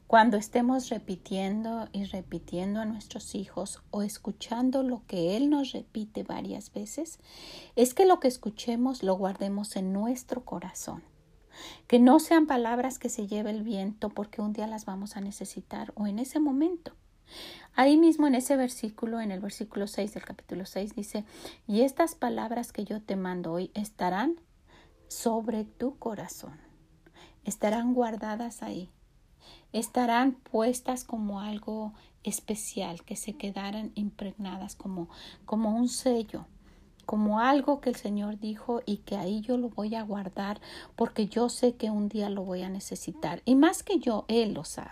cuando 0.08 0.38
estemos 0.38 0.88
repitiendo 0.88 1.86
y 1.92 2.04
repitiendo 2.04 2.80
a 2.80 2.86
nuestros 2.86 3.34
hijos 3.34 3.82
o 3.90 4.02
escuchando 4.02 4.82
lo 4.82 5.02
que 5.06 5.36
Él 5.36 5.50
nos 5.50 5.72
repite 5.72 6.22
varias 6.22 6.72
veces, 6.72 7.20
es 7.76 7.92
que 7.92 8.06
lo 8.06 8.18
que 8.18 8.28
escuchemos 8.28 9.02
lo 9.02 9.14
guardemos 9.16 9.76
en 9.76 9.92
nuestro 9.92 10.46
corazón. 10.46 11.02
Que 11.86 11.98
no 11.98 12.20
sean 12.20 12.46
palabras 12.46 12.98
que 12.98 13.10
se 13.10 13.26
lleve 13.26 13.50
el 13.50 13.62
viento 13.62 14.08
porque 14.08 14.40
un 14.40 14.54
día 14.54 14.66
las 14.66 14.86
vamos 14.86 15.14
a 15.14 15.20
necesitar 15.20 15.92
o 15.94 16.06
en 16.06 16.18
ese 16.18 16.40
momento. 16.40 16.92
Ahí 17.74 17.98
mismo 17.98 18.26
en 18.26 18.34
ese 18.34 18.56
versículo, 18.56 19.20
en 19.20 19.30
el 19.30 19.40
versículo 19.40 19.86
6 19.86 20.14
del 20.14 20.24
capítulo 20.24 20.64
6, 20.64 20.94
dice, 20.94 21.26
y 21.66 21.82
estas 21.82 22.14
palabras 22.14 22.72
que 22.72 22.86
yo 22.86 23.02
te 23.02 23.16
mando 23.16 23.52
hoy 23.52 23.70
estarán 23.74 24.40
sobre 25.08 25.64
tu 25.64 25.98
corazón, 25.98 26.58
estarán 27.44 27.94
guardadas 27.94 28.62
ahí 28.62 28.90
estarán 29.72 30.32
puestas 30.32 31.04
como 31.04 31.40
algo 31.40 31.92
especial, 32.24 33.02
que 33.04 33.16
se 33.16 33.34
quedaran 33.34 33.92
impregnadas 33.94 34.74
como, 34.74 35.08
como 35.44 35.70
un 35.76 35.88
sello, 35.88 36.46
como 37.06 37.40
algo 37.40 37.80
que 37.80 37.90
el 37.90 37.96
Señor 37.96 38.38
dijo 38.38 38.82
y 38.84 38.98
que 38.98 39.16
ahí 39.16 39.40
yo 39.40 39.56
lo 39.56 39.70
voy 39.70 39.94
a 39.94 40.02
guardar 40.02 40.60
porque 40.94 41.26
yo 41.26 41.48
sé 41.48 41.74
que 41.76 41.90
un 41.90 42.08
día 42.08 42.28
lo 42.28 42.44
voy 42.44 42.62
a 42.62 42.68
necesitar. 42.68 43.42
Y 43.44 43.54
más 43.54 43.82
que 43.82 43.98
yo, 43.98 44.24
Él 44.28 44.52
lo 44.52 44.64
sabe. 44.64 44.90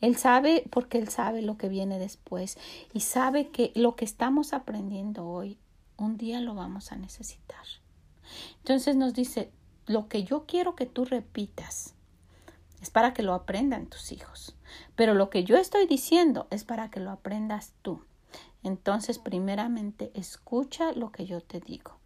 Él 0.00 0.16
sabe 0.16 0.64
porque 0.70 0.98
Él 0.98 1.08
sabe 1.08 1.42
lo 1.42 1.56
que 1.56 1.68
viene 1.68 1.98
después 1.98 2.58
y 2.92 3.00
sabe 3.00 3.48
que 3.48 3.72
lo 3.74 3.96
que 3.96 4.04
estamos 4.04 4.52
aprendiendo 4.52 5.26
hoy, 5.26 5.58
un 5.96 6.16
día 6.16 6.40
lo 6.40 6.54
vamos 6.54 6.92
a 6.92 6.96
necesitar. 6.96 7.64
Entonces 8.58 8.96
nos 8.96 9.14
dice, 9.14 9.50
lo 9.86 10.08
que 10.08 10.24
yo 10.24 10.44
quiero 10.46 10.74
que 10.76 10.86
tú 10.86 11.04
repitas, 11.04 11.94
es 12.80 12.90
para 12.90 13.14
que 13.14 13.22
lo 13.22 13.32
aprendan 13.34 13.86
tus 13.86 14.10
hijos. 14.12 14.56
Pero 14.96 15.14
lo 15.14 15.30
que 15.30 15.44
yo 15.44 15.56
estoy 15.56 15.86
diciendo 15.86 16.48
es 16.50 16.64
para 16.64 16.90
que 16.90 17.00
lo 17.00 17.10
aprendas 17.10 17.72
tú. 17.82 18.04
Entonces, 18.64 19.18
primeramente, 19.18 20.10
escucha 20.14 20.92
lo 20.92 21.12
que 21.12 21.26
yo 21.26 21.40
te 21.40 21.60
digo 21.60 21.98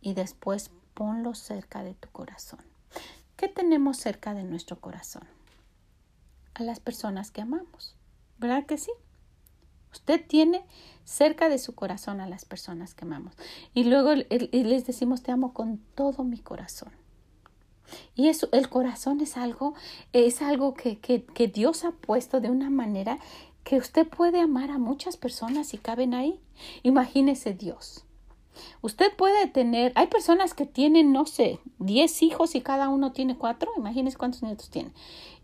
y 0.00 0.14
después 0.14 0.70
ponlo 0.94 1.34
cerca 1.34 1.82
de 1.82 1.94
tu 1.94 2.08
corazón. 2.10 2.60
¿Qué 3.36 3.48
tenemos 3.48 3.96
cerca 3.96 4.34
de 4.34 4.44
nuestro 4.44 4.80
corazón? 4.80 5.26
A 6.54 6.62
las 6.62 6.80
personas 6.80 7.30
que 7.30 7.40
amamos. 7.40 7.96
¿Verdad 8.38 8.66
que 8.66 8.78
sí? 8.78 8.92
Usted 9.92 10.24
tiene 10.26 10.64
cerca 11.04 11.48
de 11.48 11.58
su 11.58 11.74
corazón 11.74 12.20
a 12.20 12.28
las 12.28 12.44
personas 12.44 12.94
que 12.94 13.04
amamos. 13.04 13.34
Y 13.74 13.84
luego 13.84 14.14
les 14.14 14.86
decimos, 14.86 15.22
te 15.22 15.32
amo 15.32 15.52
con 15.52 15.78
todo 15.94 16.24
mi 16.24 16.38
corazón. 16.38 16.92
Y 18.14 18.28
eso, 18.28 18.48
el 18.52 18.68
corazón 18.68 19.20
es 19.20 19.36
algo, 19.36 19.74
es 20.12 20.40
algo 20.40 20.74
que, 20.74 20.98
que, 20.98 21.24
que 21.24 21.48
Dios 21.48 21.84
ha 21.84 21.92
puesto 21.92 22.40
de 22.40 22.50
una 22.50 22.70
manera 22.70 23.18
que 23.64 23.76
usted 23.76 24.08
puede 24.08 24.40
amar 24.40 24.70
a 24.70 24.78
muchas 24.78 25.16
personas 25.16 25.74
y 25.74 25.78
caben 25.78 26.14
ahí. 26.14 26.40
Imagínese 26.82 27.52
Dios. 27.52 28.04
Usted 28.82 29.14
puede 29.16 29.46
tener, 29.46 29.92
hay 29.94 30.08
personas 30.08 30.54
que 30.54 30.66
tienen, 30.66 31.12
no 31.12 31.26
sé, 31.26 31.58
10 31.78 32.22
hijos 32.22 32.54
y 32.54 32.60
cada 32.60 32.88
uno 32.88 33.12
tiene 33.12 33.36
cuatro, 33.36 33.70
imagínese 33.76 34.16
cuántos 34.16 34.42
nietos 34.42 34.70
tiene. 34.70 34.92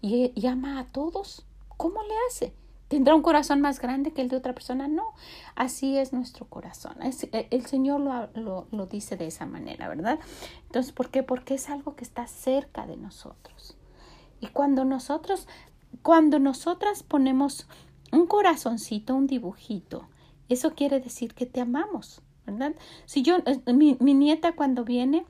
Y, 0.03 0.33
y 0.35 0.47
ama 0.47 0.79
a 0.79 0.87
todos. 0.87 1.45
¿Cómo 1.77 2.03
le 2.03 2.15
hace? 2.29 2.53
¿Tendrá 2.89 3.15
un 3.15 3.23
corazón 3.23 3.61
más 3.61 3.81
grande 3.81 4.13
que 4.13 4.23
el 4.23 4.29
de 4.29 4.37
otra 4.37 4.55
persona? 4.55 4.89
No, 4.89 5.13
así 5.55 5.99
es 5.99 6.15
nuestro 6.15 6.47
corazón. 6.47 6.97
Eh, 7.03 7.49
el 7.51 7.67
Señor 7.67 8.01
lo, 8.01 8.67
lo, 8.71 8.87
dice 8.87 9.17
de 9.17 9.27
esa 9.27 9.45
manera, 9.45 9.89
¿verdad? 9.89 10.19
Entonces, 10.67 10.93
¿por 10.93 11.11
qué? 11.11 11.23
Porque 11.23 11.55
es 11.55 11.69
algo 11.69 11.97
que 11.97 12.05
está 12.05 12.27
cerca 12.27 12.87
de 12.87 12.97
nosotros. 12.97 13.77
Y 14.41 14.47
cuando 14.49 14.87
nosotros, 14.87 15.47
cuando 16.03 16.39
nosotras 16.39 17.03
ponemos 17.03 17.69
un 18.11 18.27
corazoncito, 18.27 19.15
un 19.15 19.27
dibujito, 19.27 20.09
eso 20.49 20.75
quiere 20.75 20.99
decir 20.99 21.35
que 21.35 21.45
te 21.45 21.61
amamos, 21.61 22.23
¿verdad? 22.47 22.75
Si 23.05 23.21
yo, 23.21 23.37
eh, 23.45 23.73
mi, 23.75 23.99
mi 24.01 24.15
nieta 24.15 24.53
cuando 24.53 24.85
viene, 24.85 25.27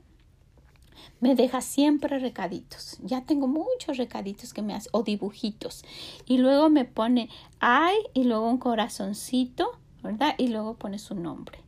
me 1.19 1.35
deja 1.35 1.61
siempre 1.61 2.19
recaditos. 2.19 2.97
Ya 3.03 3.21
tengo 3.21 3.47
muchos 3.47 3.97
recaditos 3.97 4.53
que 4.53 4.61
me 4.61 4.73
hace, 4.73 4.89
o 4.91 5.03
dibujitos. 5.03 5.83
Y 6.25 6.37
luego 6.37 6.69
me 6.69 6.85
pone 6.85 7.29
ay 7.59 7.97
y 8.13 8.23
luego 8.23 8.49
un 8.49 8.57
corazoncito, 8.57 9.71
¿verdad? 10.01 10.35
Y 10.37 10.47
luego 10.47 10.75
pone 10.75 10.99
su 10.99 11.15
nombre. 11.15 11.59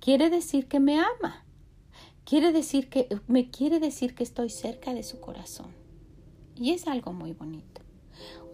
Quiere 0.00 0.30
decir 0.30 0.66
que 0.66 0.80
me 0.80 0.98
ama. 0.98 1.44
Quiere 2.24 2.52
decir 2.52 2.88
que 2.88 3.08
me 3.26 3.50
quiere 3.50 3.80
decir 3.80 4.14
que 4.14 4.22
estoy 4.22 4.50
cerca 4.50 4.94
de 4.94 5.02
su 5.02 5.20
corazón. 5.20 5.74
Y 6.56 6.72
es 6.72 6.86
algo 6.86 7.12
muy 7.12 7.32
bonito. 7.32 7.80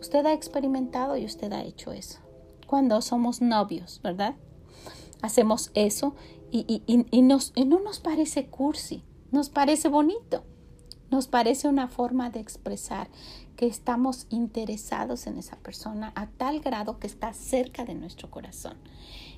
Usted 0.00 0.24
ha 0.26 0.32
experimentado 0.32 1.16
y 1.16 1.24
usted 1.24 1.52
ha 1.52 1.64
hecho 1.64 1.92
eso. 1.92 2.20
Cuando 2.66 3.00
somos 3.02 3.40
novios, 3.40 4.00
¿verdad? 4.02 4.36
Hacemos 5.22 5.70
eso 5.74 6.14
y, 6.50 6.82
y, 6.86 7.06
y, 7.10 7.22
nos, 7.22 7.52
y 7.54 7.64
no 7.64 7.80
nos 7.80 7.98
parece 8.00 8.46
cursi 8.46 9.02
nos 9.36 9.50
parece 9.50 9.88
bonito, 9.88 10.44
nos 11.10 11.28
parece 11.28 11.68
una 11.68 11.88
forma 11.88 12.30
de 12.30 12.40
expresar 12.40 13.10
que 13.54 13.66
estamos 13.66 14.26
interesados 14.30 15.26
en 15.26 15.36
esa 15.36 15.56
persona 15.56 16.10
a 16.14 16.26
tal 16.26 16.60
grado 16.60 16.98
que 16.98 17.06
está 17.06 17.34
cerca 17.34 17.84
de 17.84 17.94
nuestro 17.94 18.30
corazón. 18.30 18.78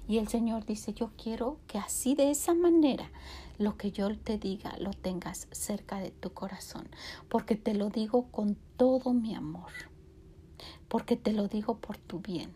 Y 0.07 0.19
el 0.19 0.29
Señor 0.29 0.65
dice, 0.67 0.95
yo 0.95 1.11
quiero 1.21 1.59
que 1.67 1.79
así 1.79 2.15
de 2.15 2.31
esa 2.31 2.55
manera 2.55 3.11
lo 3.59 3.77
que 3.77 3.91
yo 3.91 4.17
te 4.17 4.39
diga 4.39 4.77
lo 4.79 4.93
tengas 4.93 5.49
cerca 5.51 5.99
de 5.99 6.13
tu 6.13 6.33
corazón, 6.33 6.89
porque 7.29 7.57
te 7.57 7.75
lo 7.75 7.91
digo 7.91 8.31
con 8.31 8.57
todo 8.77 9.13
mi 9.13 9.35
amor, 9.35 9.73
porque 10.87 11.17
te 11.17 11.33
lo 11.33 11.49
digo 11.49 11.79
por 11.79 11.99
tu 11.99 12.21
bien, 12.21 12.53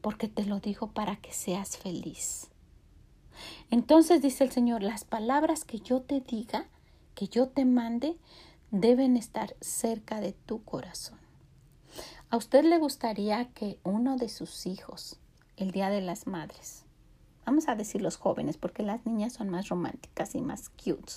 porque 0.00 0.26
te 0.26 0.44
lo 0.44 0.58
digo 0.58 0.88
para 0.88 1.20
que 1.20 1.32
seas 1.32 1.76
feliz. 1.76 2.50
Entonces 3.70 4.22
dice 4.22 4.44
el 4.44 4.50
Señor, 4.50 4.82
las 4.82 5.04
palabras 5.04 5.64
que 5.64 5.80
yo 5.80 6.00
te 6.00 6.20
diga, 6.20 6.66
que 7.14 7.28
yo 7.28 7.48
te 7.48 7.64
mande, 7.64 8.16
deben 8.70 9.16
estar 9.16 9.56
cerca 9.60 10.20
de 10.20 10.32
tu 10.32 10.62
corazón. 10.64 11.18
¿A 12.30 12.36
usted 12.36 12.64
le 12.64 12.78
gustaría 12.78 13.46
que 13.54 13.78
uno 13.84 14.16
de 14.16 14.28
sus 14.28 14.66
hijos, 14.66 15.18
el 15.56 15.70
Día 15.70 15.88
de 15.88 16.02
las 16.02 16.26
Madres, 16.26 16.84
vamos 17.46 17.68
a 17.68 17.74
decir 17.74 18.02
los 18.02 18.18
jóvenes, 18.18 18.58
porque 18.58 18.82
las 18.82 19.06
niñas 19.06 19.32
son 19.32 19.48
más 19.48 19.70
románticas 19.70 20.34
y 20.34 20.42
más 20.42 20.68
cute, 20.68 21.14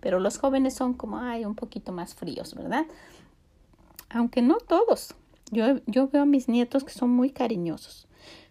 pero 0.00 0.18
los 0.18 0.38
jóvenes 0.38 0.72
son 0.72 0.94
como, 0.94 1.18
ay, 1.18 1.44
un 1.44 1.54
poquito 1.54 1.92
más 1.92 2.14
fríos, 2.14 2.54
¿verdad? 2.54 2.86
Aunque 4.08 4.40
no 4.40 4.56
todos. 4.56 5.14
Yo, 5.50 5.80
yo 5.86 6.08
veo 6.08 6.22
a 6.22 6.26
mis 6.26 6.48
nietos 6.48 6.84
que 6.84 6.92
son 6.94 7.10
muy 7.10 7.28
cariñosos, 7.28 8.08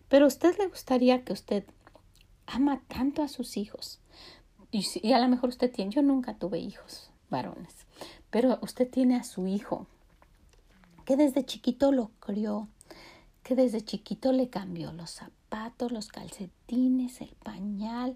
pero 0.10 0.26
a 0.26 0.28
usted 0.28 0.56
le 0.60 0.68
gustaría 0.68 1.24
que 1.24 1.34
usted 1.34 1.66
ama 2.48 2.82
tanto 2.88 3.22
a 3.24 3.28
sus 3.28 3.58
hijos. 3.58 4.00
Y, 4.72 5.14
a 5.14 5.20
lo 5.20 5.28
mejor 5.28 5.50
usted 5.50 5.72
tiene, 5.72 5.92
yo 5.92 6.02
nunca 6.02 6.34
tuve 6.34 6.60
hijos 6.60 7.12
varones, 7.30 7.74
pero 8.32 8.58
usted 8.62 8.90
tiene 8.90 9.16
a 9.16 9.24
su 9.24 9.48
hijo 9.48 9.88
que 11.06 11.16
desde 11.16 11.46
chiquito 11.46 11.92
lo 11.92 12.10
crió, 12.20 12.68
que 13.44 13.56
desde 13.56 13.82
chiquito 13.82 14.32
le 14.32 14.50
cambió 14.50 14.92
los 14.92 15.12
zapatos, 15.12 15.92
los 15.92 16.08
calcetines, 16.08 17.22
el 17.22 17.36
pañal. 17.44 18.16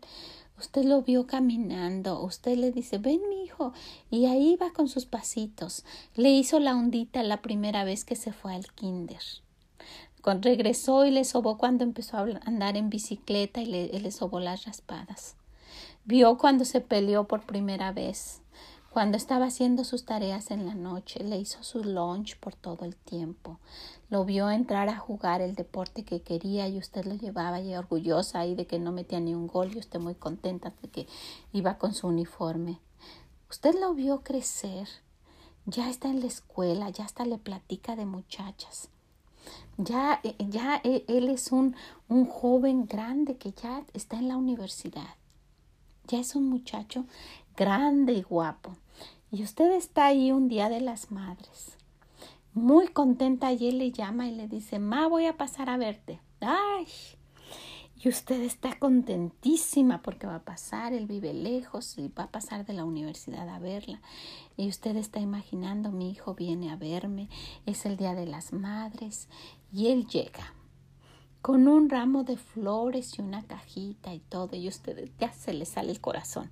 Usted 0.58 0.86
lo 0.86 1.04
vio 1.04 1.28
caminando, 1.28 2.24
usted 2.24 2.58
le 2.58 2.72
dice, 2.72 2.98
ven 2.98 3.22
mi 3.30 3.44
hijo, 3.44 3.74
y 4.10 4.26
ahí 4.26 4.56
va 4.56 4.72
con 4.72 4.88
sus 4.88 5.06
pasitos. 5.06 5.86
Le 6.16 6.30
hizo 6.30 6.60
la 6.60 6.76
ondita 6.76 7.22
la 7.22 7.42
primera 7.42 7.84
vez 7.84 8.06
que 8.06 8.16
se 8.16 8.32
fue 8.32 8.56
al 8.56 8.72
kinder 8.74 9.22
regresó 10.24 11.06
y 11.06 11.12
le 11.12 11.24
sobó 11.24 11.58
cuando 11.58 11.84
empezó 11.84 12.18
a 12.18 12.26
andar 12.46 12.78
en 12.78 12.90
bicicleta 12.90 13.62
y 13.62 13.66
le, 13.66 14.12
sobó 14.12 14.40
las 14.40 14.66
raspadas. 14.66 15.36
Vio 16.06 16.38
cuando 16.38 16.66
se 16.66 16.82
peleó 16.82 17.28
por 17.28 17.46
primera 17.46 17.92
vez, 17.92 18.42
cuando 18.92 19.18
estaba 19.18 19.46
haciendo 19.46 19.84
sus 19.84 20.06
tareas 20.06 20.50
en 20.50 20.66
la 20.66 20.74
noche, 20.74 21.24
le 21.24 21.38
hizo 21.38 21.62
su 21.64 21.84
lunch 21.84 22.38
por 22.40 22.56
todo 22.56 22.86
el 22.86 22.96
tiempo. 22.96 23.60
Lo 24.10 24.26
vio 24.26 24.50
entrar 24.50 24.90
a 24.90 24.98
jugar 24.98 25.42
el 25.42 25.54
deporte 25.54 26.04
que 26.04 26.22
quería 26.22 26.68
y 26.68 26.78
usted 26.78 27.06
lo 27.06 27.14
llevaba 27.14 27.62
y 27.62 27.76
orgullosa 27.76 28.40
ahí 28.40 28.56
de 28.56 28.66
que 28.66 28.80
no 28.80 28.92
metía 28.92 29.20
ni 29.20 29.36
un 29.36 29.48
gol 29.48 29.76
y 29.76 29.80
usted 29.80 30.00
muy 30.00 30.16
contenta 30.16 30.74
de 30.82 30.88
que 30.90 31.08
iba 31.54 31.78
con 31.78 31.94
su 31.94 32.08
uniforme. 32.08 32.80
Usted 33.50 33.76
lo 33.80 33.94
vio 33.94 34.24
crecer. 34.24 34.88
Ya 35.66 35.90
está 35.90 36.10
en 36.10 36.22
la 36.22 36.28
escuela, 36.28 36.90
ya 36.90 37.06
hasta 37.06 37.26
le 37.26 37.38
platica 37.38 37.96
de 37.96 38.06
muchachas. 38.06 38.90
Ya, 39.78 40.20
eh, 40.24 40.36
ya 40.40 40.82
eh, 40.84 41.06
él 41.08 41.30
es 41.30 41.52
un, 41.52 41.76
un 42.10 42.26
joven 42.26 42.88
grande 42.88 43.38
que 43.38 43.52
ya 43.52 43.84
está 43.94 44.18
en 44.18 44.28
la 44.28 44.38
universidad. 44.38 45.16
ya 46.08 46.20
es 46.20 46.36
un 46.36 46.48
muchacho 46.50 47.06
grande 47.58 48.14
y 48.14 48.22
guapo. 48.22 48.76
Y 49.32 49.44
usted 49.44 49.72
está 49.74 50.06
ahí 50.06 50.32
un 50.32 50.48
día 50.48 50.70
de 50.70 50.80
las 50.80 51.12
madres, 51.12 51.76
muy 52.54 52.88
contenta 52.88 53.52
y 53.52 53.68
él 53.68 53.78
le 53.80 53.92
llama 53.92 54.28
y 54.28 54.36
le 54.36 54.48
dice, 54.48 54.80
Ma, 54.80 55.08
voy 55.08 55.26
a 55.26 55.36
pasar 55.36 55.70
a 55.70 55.78
verte. 55.78 56.22
Ay, 56.40 56.88
usted 58.08 58.42
está 58.42 58.78
contentísima 58.78 60.02
porque 60.02 60.28
va 60.28 60.36
a 60.36 60.46
pasar, 60.46 60.94
él 60.94 61.08
vive 61.08 61.34
lejos 61.34 61.98
y 61.98 62.10
va 62.10 62.24
a 62.24 62.32
pasar 62.32 62.66
de 62.66 62.74
la 62.74 62.86
universidad 62.86 63.48
a 63.50 63.60
verla. 63.60 64.02
Y 64.56 64.68
usted 64.68 64.96
está 64.96 65.20
imaginando, 65.20 65.92
mi 65.92 66.12
hijo 66.12 66.36
viene 66.36 66.72
a 66.72 66.76
verme, 66.76 67.30
es 67.66 67.86
el 67.86 67.98
Día 67.98 68.14
de 68.16 68.26
las 68.26 68.54
Madres 68.54 69.30
y 69.72 69.88
él 69.88 70.08
llega 70.08 70.54
con 71.42 71.68
un 71.68 71.90
ramo 71.90 72.24
de 72.24 72.36
flores 72.36 73.18
y 73.18 73.22
una 73.22 73.42
cajita 73.44 74.14
y 74.14 74.20
todo, 74.20 74.56
y 74.58 74.68
usted 74.68 75.10
ya 75.18 75.32
se 75.32 75.54
le 75.54 75.66
sale 75.66 75.92
el 75.92 76.02
corazón. 76.02 76.50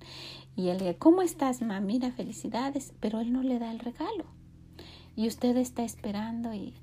Y 0.56 0.68
él 0.68 0.78
dice, 0.78 0.96
¿cómo 0.96 1.20
estás, 1.20 1.60
mamá? 1.60 2.10
Felicidades, 2.16 2.94
pero 2.98 3.20
él 3.20 3.30
no 3.32 3.42
le 3.42 3.58
da 3.58 3.70
el 3.70 3.78
regalo. 3.78 4.24
Y 5.14 5.28
usted 5.28 5.56
está 5.58 5.82
esperando 5.82 6.54
y 6.54 6.74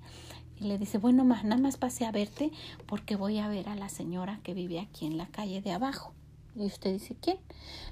y 0.59 0.65
le 0.65 0.77
dice, 0.77 0.97
bueno, 0.97 1.25
más 1.25 1.43
nada 1.43 1.61
más 1.61 1.77
pase 1.77 2.05
a 2.05 2.11
verte 2.11 2.51
porque 2.85 3.15
voy 3.15 3.39
a 3.39 3.47
ver 3.47 3.69
a 3.69 3.75
la 3.75 3.89
señora 3.89 4.39
que 4.43 4.53
vive 4.53 4.79
aquí 4.79 5.05
en 5.05 5.17
la 5.17 5.27
calle 5.27 5.61
de 5.61 5.71
abajo. 5.71 6.13
Y 6.55 6.65
usted 6.65 6.93
dice, 6.93 7.15
¿quién? 7.19 7.37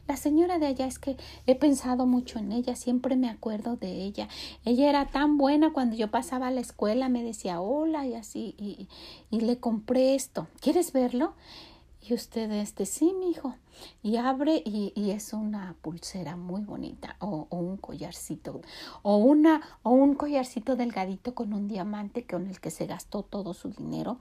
La 0.08 0.18
señora 0.18 0.60
de 0.60 0.68
allá 0.68 0.86
es 0.86 1.00
que 1.00 1.18
he 1.48 1.56
pensado 1.56 2.06
mucho 2.06 2.38
en 2.38 2.52
ella, 2.52 2.76
siempre 2.76 3.16
me 3.16 3.28
acuerdo 3.28 3.76
de 3.76 4.04
ella. 4.04 4.28
Ella 4.66 4.90
era 4.90 5.08
tan 5.08 5.38
buena 5.38 5.74
cuando 5.74 5.96
yo 5.96 6.12
pasaba 6.12 6.48
a 6.48 6.52
la 6.52 6.62
escuela, 6.62 7.10
me 7.10 7.24
decía 7.24 7.60
hola 7.60 8.06
y 8.06 8.14
así, 8.14 8.56
y, 8.60 8.88
y 9.32 9.42
le 9.42 9.58
compré 9.58 10.14
esto. 10.14 10.48
¿Quieres 10.60 10.94
verlo? 10.94 11.34
Y 12.02 12.16
usted, 12.16 12.52
este, 12.52 12.86
sí, 12.88 13.14
mi 13.14 13.30
hijo. 13.30 13.56
Y 14.02 14.18
abre 14.18 14.62
y, 14.66 14.92
y, 14.96 15.12
es 15.12 15.34
una 15.34 15.76
pulsera 15.82 16.36
muy 16.36 16.64
bonita 16.64 17.16
o, 17.20 17.48
o, 17.50 17.58
un 17.58 17.78
collarcito 17.78 18.62
o, 19.02 19.18
una, 19.18 19.62
o 19.84 19.92
un 19.92 20.16
collarcito 20.16 20.76
delgadito 20.76 21.34
con 21.34 21.54
un 21.54 21.68
diamante 21.68 22.26
con 22.26 22.48
el 22.48 22.60
que 22.60 22.70
se 22.70 22.86
gastó 22.86 23.24
todo 23.24 23.54
su 23.54 23.70
dinero 23.70 24.18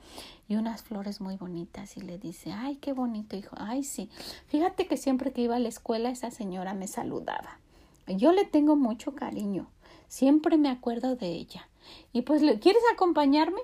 y 0.48 0.56
unas 0.56 0.82
flores 0.82 1.20
muy 1.20 1.36
bonitas 1.36 1.96
y 1.96 2.00
le 2.00 2.18
dice, 2.18 2.52
ay, 2.52 2.76
qué 2.76 2.92
bonito, 2.92 3.36
hijo. 3.36 3.56
Ay, 3.58 3.82
sí. 3.82 4.08
Fíjate 4.46 4.86
que 4.86 4.96
siempre 4.96 5.32
que 5.32 5.42
iba 5.42 5.56
a 5.56 5.60
la 5.60 5.68
escuela 5.68 6.10
esa 6.10 6.30
señora 6.30 6.74
me 6.74 6.86
saludaba. 6.86 7.60
Yo 8.06 8.32
le 8.32 8.44
tengo 8.44 8.76
mucho 8.76 9.14
cariño. 9.14 9.68
Siempre 10.08 10.56
me 10.56 10.70
acuerdo 10.70 11.16
de 11.16 11.28
ella. 11.28 11.68
Y 12.12 12.22
pues, 12.22 12.42
¿quieres 12.60 12.82
acompañarme? 12.92 13.60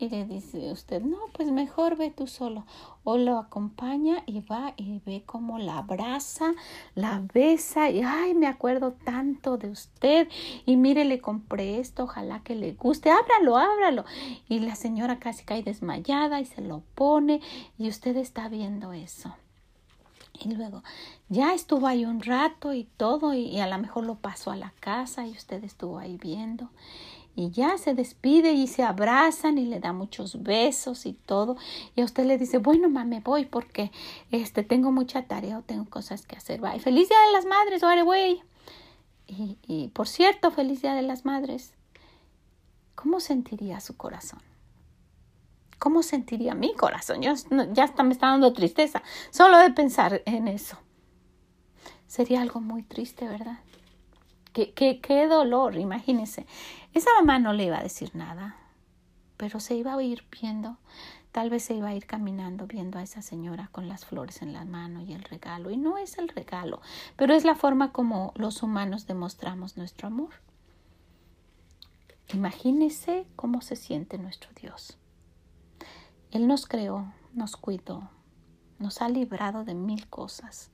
Y 0.00 0.08
le 0.10 0.24
dice 0.24 0.70
usted, 0.70 1.02
no, 1.02 1.18
pues 1.32 1.50
mejor 1.50 1.96
ve 1.96 2.10
tú 2.10 2.28
solo. 2.28 2.64
O 3.02 3.16
lo 3.16 3.38
acompaña 3.38 4.22
y 4.26 4.40
va 4.40 4.72
y 4.76 5.00
ve 5.04 5.24
como 5.26 5.58
la 5.58 5.78
abraza, 5.78 6.54
la 6.94 7.22
besa 7.34 7.90
y, 7.90 8.02
ay, 8.02 8.34
me 8.34 8.46
acuerdo 8.46 8.92
tanto 8.92 9.56
de 9.56 9.70
usted. 9.70 10.28
Y 10.66 10.76
mire, 10.76 11.04
le 11.04 11.20
compré 11.20 11.80
esto, 11.80 12.04
ojalá 12.04 12.40
que 12.44 12.54
le 12.54 12.74
guste. 12.74 13.10
Ábralo, 13.10 13.56
ábralo. 13.56 14.04
Y 14.48 14.60
la 14.60 14.76
señora 14.76 15.18
casi 15.18 15.44
cae 15.44 15.64
desmayada 15.64 16.40
y 16.40 16.44
se 16.44 16.60
lo 16.60 16.82
pone 16.94 17.40
y 17.76 17.88
usted 17.88 18.16
está 18.16 18.48
viendo 18.48 18.92
eso. 18.92 19.34
Y 20.40 20.54
luego 20.54 20.84
ya 21.28 21.54
estuvo 21.54 21.88
ahí 21.88 22.04
un 22.04 22.20
rato 22.20 22.72
y 22.72 22.84
todo 22.84 23.34
y, 23.34 23.46
y 23.46 23.58
a 23.58 23.66
lo 23.66 23.76
mejor 23.78 24.06
lo 24.06 24.14
pasó 24.14 24.52
a 24.52 24.56
la 24.56 24.72
casa 24.78 25.26
y 25.26 25.32
usted 25.32 25.64
estuvo 25.64 25.98
ahí 25.98 26.16
viendo 26.16 26.70
y 27.38 27.52
ya 27.52 27.78
se 27.78 27.94
despide 27.94 28.50
y 28.50 28.66
se 28.66 28.82
abrazan 28.82 29.58
y 29.58 29.64
le 29.64 29.78
da 29.78 29.92
muchos 29.92 30.42
besos 30.42 31.06
y 31.06 31.12
todo. 31.12 31.56
Y 31.94 32.00
a 32.00 32.04
usted 32.04 32.24
le 32.24 32.36
dice, 32.36 32.58
bueno, 32.58 32.88
mamá, 32.88 33.04
me 33.04 33.20
voy 33.20 33.44
porque 33.44 33.92
este, 34.32 34.64
tengo 34.64 34.90
mucha 34.90 35.22
tarea 35.22 35.58
o 35.58 35.62
tengo 35.62 35.88
cosas 35.88 36.26
que 36.26 36.34
hacer. 36.34 36.60
Bye. 36.60 36.80
Feliz 36.80 37.08
Día 37.08 37.18
de 37.28 37.32
las 37.32 37.46
Madres, 37.46 37.84
¡Ore, 37.84 38.02
güey. 38.02 38.42
Y, 39.28 39.56
y 39.68 39.86
por 39.90 40.08
cierto, 40.08 40.50
feliz 40.50 40.82
Día 40.82 40.94
de 40.94 41.02
las 41.02 41.24
Madres. 41.24 41.74
¿Cómo 42.96 43.20
sentiría 43.20 43.78
su 43.78 43.96
corazón? 43.96 44.40
¿Cómo 45.78 46.02
sentiría 46.02 46.56
mi 46.56 46.74
corazón? 46.74 47.22
Yo, 47.22 47.34
ya 47.72 47.84
está, 47.84 48.02
me 48.02 48.14
está 48.14 48.26
dando 48.26 48.52
tristeza 48.52 49.00
solo 49.30 49.58
de 49.58 49.70
pensar 49.70 50.22
en 50.26 50.48
eso. 50.48 50.76
Sería 52.08 52.42
algo 52.42 52.58
muy 52.60 52.82
triste, 52.82 53.28
¿verdad? 53.28 53.60
Qué, 54.58 54.72
qué, 54.72 55.00
qué 55.00 55.28
dolor, 55.28 55.76
imagínense. 55.76 56.44
Esa 56.92 57.10
mamá 57.20 57.38
no 57.38 57.52
le 57.52 57.66
iba 57.66 57.78
a 57.78 57.82
decir 57.84 58.10
nada, 58.16 58.56
pero 59.36 59.60
se 59.60 59.76
iba 59.76 59.94
a 59.94 60.02
ir 60.02 60.24
viendo, 60.32 60.78
tal 61.30 61.48
vez 61.48 61.62
se 61.62 61.74
iba 61.74 61.90
a 61.90 61.94
ir 61.94 62.06
caminando 62.06 62.66
viendo 62.66 62.98
a 62.98 63.04
esa 63.04 63.22
señora 63.22 63.68
con 63.70 63.88
las 63.88 64.04
flores 64.04 64.42
en 64.42 64.52
la 64.52 64.64
mano 64.64 65.00
y 65.00 65.12
el 65.12 65.22
regalo. 65.22 65.70
Y 65.70 65.76
no 65.76 65.96
es 65.96 66.18
el 66.18 66.28
regalo, 66.28 66.80
pero 67.14 67.34
es 67.34 67.44
la 67.44 67.54
forma 67.54 67.92
como 67.92 68.32
los 68.34 68.60
humanos 68.64 69.06
demostramos 69.06 69.76
nuestro 69.76 70.08
amor. 70.08 70.30
Imagínese 72.34 73.28
cómo 73.36 73.60
se 73.60 73.76
siente 73.76 74.18
nuestro 74.18 74.50
Dios. 74.60 74.98
Él 76.32 76.48
nos 76.48 76.66
creó, 76.66 77.12
nos 77.32 77.56
cuidó, 77.56 78.10
nos 78.80 79.02
ha 79.02 79.08
librado 79.08 79.62
de 79.62 79.74
mil 79.74 80.08
cosas, 80.08 80.72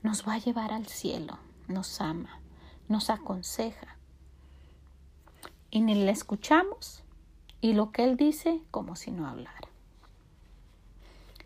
nos 0.00 0.28
va 0.28 0.34
a 0.34 0.38
llevar 0.38 0.72
al 0.72 0.86
cielo, 0.86 1.40
nos 1.66 2.00
ama, 2.00 2.39
nos 2.90 3.08
aconseja, 3.08 3.96
y 5.70 5.80
ni 5.80 5.94
le 5.94 6.10
escuchamos 6.10 7.04
y 7.60 7.74
lo 7.74 7.92
que 7.92 8.02
él 8.02 8.16
dice 8.16 8.60
como 8.72 8.96
si 8.96 9.12
no 9.12 9.28
hablara. 9.28 9.68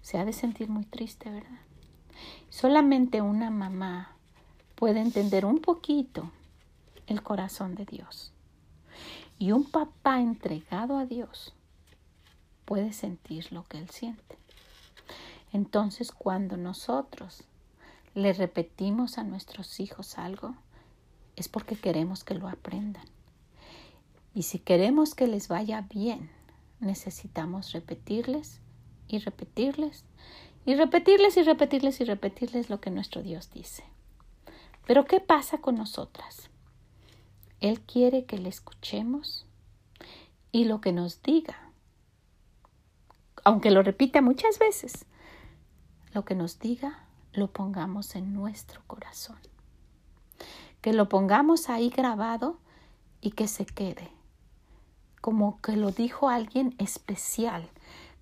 Se 0.01 0.17
ha 0.17 0.25
de 0.25 0.33
sentir 0.33 0.71
muy 0.71 0.87
triste, 0.87 1.31
¿verdad? 1.31 1.61
Solamente 2.49 3.21
una 3.21 3.51
mamá 3.51 4.17
puede 4.75 5.01
entender 5.01 5.45
un 5.45 5.61
poquito 5.61 6.31
el 7.09 7.23
corazón 7.23 7.75
de 7.75 7.85
Dios. 7.85 8.33
Y 9.39 9.53
un 9.53 9.71
papá 9.71 10.21
entregado 10.21 10.97
a 10.97 11.05
Dios 11.05 11.53
puede 12.65 12.95
sentir 12.95 13.53
lo 13.53 13.65
que 13.65 13.77
él 13.77 13.91
siente. 13.91 14.39
Entonces 15.53 16.11
cuando 16.11 16.57
nosotros 16.57 17.45
le 18.15 18.33
repetimos 18.33 19.19
a 19.19 19.25
nuestros 19.25 19.79
hijos 19.81 20.17
algo, 20.17 20.55
es 21.37 21.49
porque 21.49 21.77
queremos 21.77 22.25
que 22.25 22.35
lo 22.35 22.49
aprendan. 22.49 23.05
Y 24.35 24.43
si 24.43 24.59
queremos 24.59 25.15
que 25.15 25.27
les 25.27 25.49
vaya 25.49 25.83
bien, 25.83 26.31
necesitamos 26.81 27.73
repetirles 27.73 28.61
y 29.09 29.19
repetirles 29.19 30.05
y 30.67 30.75
repetirles 30.75 31.37
y 31.37 31.43
repetirles 31.43 32.01
y 32.01 32.05
repetirles 32.05 32.71
lo 32.71 32.81
que 32.81 32.91
nuestro 32.91 33.23
Dios 33.23 33.51
dice. 33.51 33.85
Pero 34.87 35.05
¿qué 35.05 35.21
pasa 35.21 35.59
con 35.59 35.77
nosotras? 35.77 36.51
Él 37.61 37.81
quiere 37.81 38.25
que 38.25 38.39
le 38.39 38.49
escuchemos 38.49 39.47
y 40.53 40.65
lo 40.65 40.81
que 40.81 40.93
nos 40.93 41.23
diga, 41.23 41.71
aunque 43.45 43.71
lo 43.71 43.83
repita 43.83 44.21
muchas 44.21 44.59
veces, 44.59 45.07
lo 46.13 46.25
que 46.25 46.35
nos 46.35 46.59
diga 46.59 47.07
lo 47.33 47.53
pongamos 47.53 48.15
en 48.15 48.33
nuestro 48.33 48.83
corazón. 48.87 49.39
Que 50.85 50.93
lo 50.93 51.09
pongamos 51.09 51.71
ahí 51.71 51.89
grabado 51.89 52.59
y 53.23 53.31
que 53.31 53.49
se 53.49 53.65
quede 53.65 54.13
como 55.25 55.59
que 55.63 55.75
lo 55.75 55.91
dijo 55.91 56.29
alguien 56.29 56.75
especial, 56.77 57.67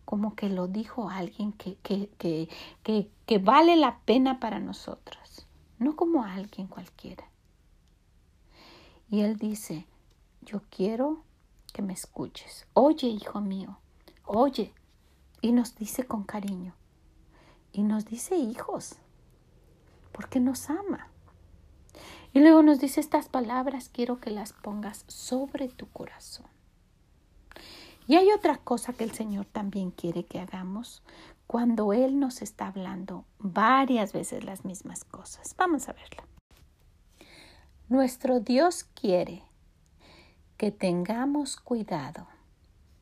como 0.04 0.36
que 0.36 0.48
lo 0.48 0.68
dijo 0.68 1.10
alguien 1.10 1.50
que, 1.50 1.74
que, 1.78 2.08
que, 2.16 3.10
que, 3.26 3.38
vale 3.38 3.74
la 3.74 3.98
pena 4.04 4.38
para 4.38 4.60
nosotros, 4.60 5.48
no 5.80 5.96
como 5.96 6.22
alguien 6.22 6.68
cualquiera. 6.68 7.24
Y 9.10 9.22
él 9.22 9.36
dice, 9.36 9.84
yo 10.42 10.62
quiero 10.70 11.24
que 11.72 11.82
me 11.82 11.92
escuches. 11.92 12.68
Oye, 12.72 13.08
hijo 13.08 13.40
mío, 13.40 13.80
oye. 14.24 14.72
Y 15.40 15.50
nos 15.50 15.74
dice 15.74 16.04
con 16.04 16.22
cariño. 16.22 16.72
Y 17.72 17.82
nos 17.82 18.04
dice 18.04 18.36
hijos, 18.36 18.94
porque 20.12 20.38
nos 20.38 20.70
ama. 20.70 21.11
Y 22.32 22.40
luego 22.40 22.62
nos 22.62 22.80
dice 22.80 23.00
estas 23.00 23.28
palabras, 23.28 23.88
quiero 23.88 24.20
que 24.20 24.30
las 24.30 24.52
pongas 24.52 25.04
sobre 25.06 25.68
tu 25.68 25.88
corazón. 25.88 26.46
Y 28.06 28.16
hay 28.16 28.30
otra 28.32 28.56
cosa 28.56 28.92
que 28.92 29.04
el 29.04 29.12
Señor 29.12 29.46
también 29.46 29.90
quiere 29.90 30.24
que 30.24 30.40
hagamos 30.40 31.02
cuando 31.46 31.92
Él 31.92 32.18
nos 32.18 32.42
está 32.42 32.68
hablando 32.68 33.26
varias 33.38 34.12
veces 34.12 34.44
las 34.44 34.64
mismas 34.64 35.04
cosas. 35.04 35.54
Vamos 35.56 35.88
a 35.88 35.92
verla. 35.92 36.26
Nuestro 37.88 38.40
Dios 38.40 38.84
quiere 38.84 39.42
que 40.56 40.72
tengamos 40.72 41.56
cuidado 41.56 42.26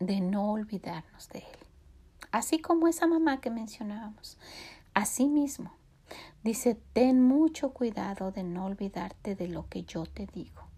de 0.00 0.20
no 0.20 0.50
olvidarnos 0.52 1.28
de 1.28 1.40
Él. 1.40 1.58
Así 2.32 2.58
como 2.58 2.88
esa 2.88 3.06
mamá 3.06 3.40
que 3.40 3.50
mencionábamos. 3.50 4.38
Asimismo, 4.94 5.72
dice, 6.42 6.80
ten 6.92 7.22
mucho 7.22 7.72
cuidado 7.72 8.32
de 8.32 8.42
no 8.42 8.66
olvidarte 8.66 9.34
de 9.36 9.48
lo 9.48 9.68
que 9.68 9.84
yo 9.84 10.04
te 10.06 10.26
digo 10.26 10.70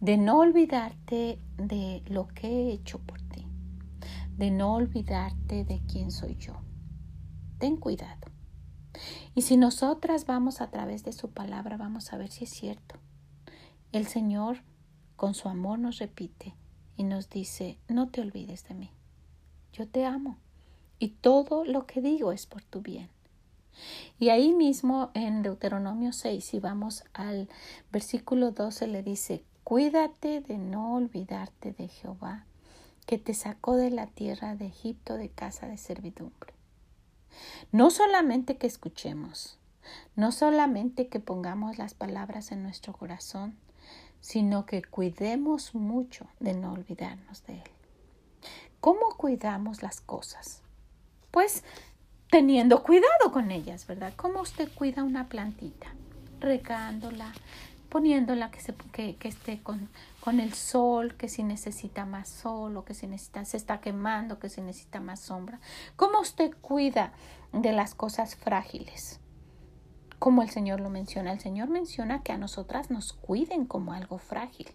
de 0.00 0.18
no 0.18 0.38
olvidarte 0.38 1.40
de 1.56 2.02
lo 2.06 2.28
que 2.28 2.48
he 2.48 2.72
hecho 2.72 2.98
por 2.98 3.20
ti, 3.22 3.46
de 4.36 4.50
no 4.50 4.74
olvidarte 4.74 5.64
de 5.64 5.82
quién 5.90 6.10
soy 6.10 6.36
yo. 6.36 6.54
Ten 7.58 7.76
cuidado. 7.76 8.30
Y 9.34 9.42
si 9.42 9.56
nosotras 9.56 10.26
vamos 10.26 10.60
a 10.60 10.70
través 10.70 11.04
de 11.04 11.12
su 11.12 11.30
palabra, 11.30 11.76
vamos 11.76 12.12
a 12.12 12.18
ver 12.18 12.30
si 12.30 12.44
es 12.44 12.50
cierto. 12.50 12.96
El 13.92 14.06
Señor 14.06 14.62
con 15.16 15.34
su 15.34 15.48
amor 15.48 15.78
nos 15.78 15.98
repite 15.98 16.54
y 16.96 17.04
nos 17.04 17.30
dice, 17.30 17.78
no 17.88 18.08
te 18.08 18.20
olvides 18.20 18.64
de 18.68 18.74
mí. 18.74 18.90
Yo 19.72 19.88
te 19.88 20.04
amo 20.04 20.38
y 20.98 21.08
todo 21.08 21.64
lo 21.64 21.86
que 21.86 22.00
digo 22.00 22.32
es 22.32 22.46
por 22.46 22.62
tu 22.62 22.80
bien. 22.80 23.10
Y 24.18 24.30
ahí 24.30 24.52
mismo 24.52 25.10
en 25.14 25.42
Deuteronomio 25.42 26.12
6, 26.12 26.44
si 26.44 26.60
vamos 26.60 27.04
al 27.12 27.48
versículo 27.92 28.50
12, 28.50 28.86
le 28.86 29.02
dice, 29.02 29.44
cuídate 29.64 30.40
de 30.40 30.58
no 30.58 30.94
olvidarte 30.94 31.72
de 31.72 31.88
Jehová, 31.88 32.46
que 33.06 33.18
te 33.18 33.34
sacó 33.34 33.76
de 33.76 33.90
la 33.90 34.06
tierra 34.06 34.56
de 34.56 34.66
Egipto 34.66 35.16
de 35.16 35.28
casa 35.28 35.66
de 35.66 35.76
servidumbre. 35.76 36.54
No 37.72 37.90
solamente 37.90 38.56
que 38.56 38.66
escuchemos, 38.66 39.58
no 40.16 40.32
solamente 40.32 41.08
que 41.08 41.20
pongamos 41.20 41.78
las 41.78 41.94
palabras 41.94 42.52
en 42.52 42.62
nuestro 42.62 42.92
corazón, 42.92 43.56
sino 44.20 44.66
que 44.66 44.82
cuidemos 44.82 45.74
mucho 45.74 46.26
de 46.40 46.54
no 46.54 46.72
olvidarnos 46.72 47.44
de 47.46 47.54
Él. 47.54 47.70
¿Cómo 48.80 49.16
cuidamos 49.16 49.82
las 49.82 50.00
cosas? 50.00 50.62
Pues 51.30 51.64
teniendo 52.30 52.82
cuidado 52.82 53.32
con 53.32 53.50
ellas, 53.50 53.86
¿verdad? 53.86 54.12
¿Cómo 54.16 54.40
usted 54.40 54.68
cuida 54.74 55.04
una 55.04 55.28
plantita? 55.28 55.88
Regándola, 56.40 57.32
poniéndola 57.88 58.50
que, 58.50 58.60
se, 58.60 58.74
que, 58.92 59.16
que 59.16 59.28
esté 59.28 59.62
con, 59.62 59.88
con, 60.20 60.40
el 60.40 60.52
sol, 60.52 61.16
que 61.16 61.28
si 61.28 61.42
necesita 61.42 62.04
más 62.04 62.28
sol 62.28 62.76
o 62.76 62.84
que 62.84 62.94
si 62.94 63.06
necesita, 63.06 63.44
se 63.44 63.56
está 63.56 63.80
quemando, 63.80 64.38
que 64.38 64.48
si 64.48 64.60
necesita 64.60 65.00
más 65.00 65.20
sombra. 65.20 65.60
¿Cómo 65.96 66.20
usted 66.20 66.52
cuida 66.60 67.12
de 67.52 67.72
las 67.72 67.94
cosas 67.94 68.36
frágiles? 68.36 69.20
Como 70.18 70.42
el 70.42 70.50
Señor 70.50 70.80
lo 70.80 70.90
menciona, 70.90 71.32
el 71.32 71.40
Señor 71.40 71.68
menciona 71.68 72.22
que 72.22 72.32
a 72.32 72.38
nosotras 72.38 72.90
nos 72.90 73.12
cuiden 73.12 73.66
como 73.66 73.92
algo 73.92 74.18
frágil 74.18 74.68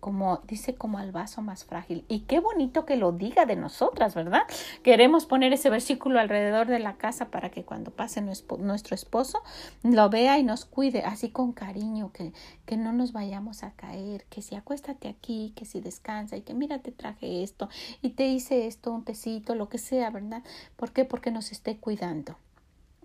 como 0.00 0.38
dice 0.46 0.74
como 0.74 0.98
al 0.98 1.12
vaso 1.12 1.42
más 1.42 1.64
frágil. 1.64 2.04
Y 2.08 2.20
qué 2.20 2.40
bonito 2.40 2.84
que 2.86 2.96
lo 2.96 3.12
diga 3.12 3.46
de 3.46 3.54
nosotras, 3.54 4.14
¿verdad? 4.14 4.42
Queremos 4.82 5.26
poner 5.26 5.52
ese 5.52 5.70
versículo 5.70 6.18
alrededor 6.18 6.66
de 6.66 6.78
la 6.78 6.96
casa 6.96 7.30
para 7.30 7.50
que 7.50 7.64
cuando 7.64 7.90
pase 7.90 8.22
nuestro 8.22 8.94
esposo 8.94 9.42
lo 9.82 10.08
vea 10.08 10.38
y 10.38 10.42
nos 10.42 10.64
cuide 10.64 11.02
así 11.02 11.30
con 11.30 11.52
cariño, 11.52 12.12
que, 12.12 12.32
que 12.64 12.76
no 12.76 12.92
nos 12.92 13.12
vayamos 13.12 13.62
a 13.62 13.72
caer, 13.72 14.24
que 14.30 14.42
si 14.42 14.56
acuéstate 14.56 15.08
aquí, 15.08 15.52
que 15.54 15.66
si 15.66 15.80
descansa 15.80 16.36
y 16.36 16.42
que 16.42 16.54
mira 16.54 16.80
te 16.80 16.92
traje 16.92 17.42
esto 17.42 17.68
y 18.00 18.10
te 18.10 18.26
hice 18.26 18.66
esto, 18.66 18.92
un 18.92 19.04
tecito, 19.04 19.54
lo 19.54 19.68
que 19.68 19.78
sea, 19.78 20.10
¿verdad? 20.10 20.42
¿Por 20.76 20.92
qué? 20.92 21.04
Porque 21.04 21.30
nos 21.30 21.52
esté 21.52 21.76
cuidando. 21.76 22.36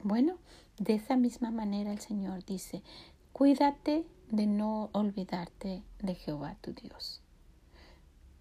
Bueno, 0.02 0.38
de 0.78 0.96
esa 0.96 1.16
misma 1.16 1.52
manera 1.52 1.92
el 1.92 2.00
Señor 2.00 2.46
dice, 2.46 2.82
cuídate 3.34 4.06
de 4.30 4.48
no 4.48 4.90
olvidarte 4.94 5.84
de 6.02 6.16
Jehová 6.16 6.58
tu 6.62 6.74
Dios. 6.74 7.22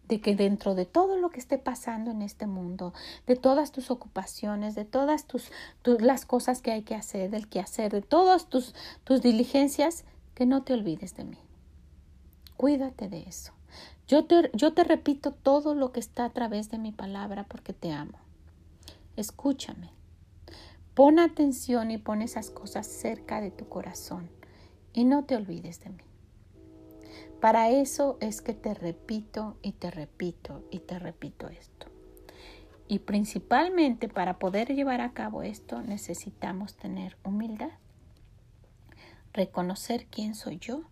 De 0.08 0.20
que 0.20 0.36
dentro 0.36 0.74
de 0.74 0.84
todo 0.84 1.16
lo 1.16 1.30
que 1.30 1.40
esté 1.40 1.56
pasando 1.56 2.10
en 2.10 2.22
este 2.22 2.46
mundo, 2.46 2.92
de 3.26 3.36
todas 3.36 3.72
tus 3.72 3.90
ocupaciones, 3.90 4.74
de 4.74 4.84
todas 4.84 5.26
tus, 5.26 5.50
las 5.84 6.26
cosas 6.26 6.60
que 6.60 6.72
hay 6.72 6.82
que 6.82 6.94
hacer, 6.94 7.30
del 7.30 7.48
que 7.48 7.60
hacer, 7.60 7.92
de 7.92 8.02
todas 8.02 8.48
tus, 8.48 8.74
tus 9.04 9.22
diligencias, 9.22 10.04
que 10.34 10.46
no 10.46 10.62
te 10.62 10.74
olvides 10.74 11.16
de 11.16 11.24
mí. 11.24 11.38
Cuídate 12.56 13.08
de 13.08 13.20
eso. 13.20 13.52
Yo 14.06 14.26
te, 14.26 14.50
yo 14.52 14.74
te 14.74 14.84
repito 14.84 15.32
todo 15.32 15.74
lo 15.74 15.92
que 15.92 16.00
está 16.00 16.26
a 16.26 16.30
través 16.30 16.70
de 16.70 16.78
mi 16.78 16.92
palabra 16.92 17.44
porque 17.44 17.72
te 17.72 17.90
amo. 17.90 18.18
Escúchame. 19.16 19.90
Pon 20.94 21.18
atención 21.18 21.90
y 21.90 21.98
pon 21.98 22.20
esas 22.20 22.50
cosas 22.50 22.86
cerca 22.86 23.40
de 23.40 23.50
tu 23.50 23.68
corazón 23.68 24.28
y 24.94 25.04
no 25.04 25.24
te 25.24 25.36
olvides 25.36 25.80
de 25.80 25.90
mí. 25.90 26.04
Para 27.40 27.68
eso 27.68 28.16
es 28.20 28.40
que 28.40 28.54
te 28.54 28.72
repito 28.72 29.58
y 29.60 29.72
te 29.72 29.90
repito 29.90 30.64
y 30.70 30.78
te 30.78 30.98
repito 30.98 31.48
esto. 31.48 31.88
Y 32.88 33.00
principalmente 33.00 34.08
para 34.08 34.38
poder 34.38 34.74
llevar 34.74 35.00
a 35.00 35.12
cabo 35.12 35.42
esto 35.42 35.82
necesitamos 35.82 36.76
tener 36.76 37.18
humildad, 37.24 37.72
reconocer 39.32 40.06
quién 40.06 40.34
soy 40.34 40.58
yo 40.58 40.84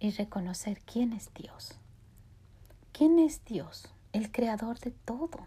y 0.00 0.10
reconocer 0.10 0.80
quién 0.80 1.12
es 1.12 1.32
Dios. 1.34 1.78
¿Quién 2.92 3.18
es 3.18 3.44
Dios? 3.44 3.92
El 4.12 4.32
creador 4.32 4.78
de 4.78 4.90
todo, 4.90 5.46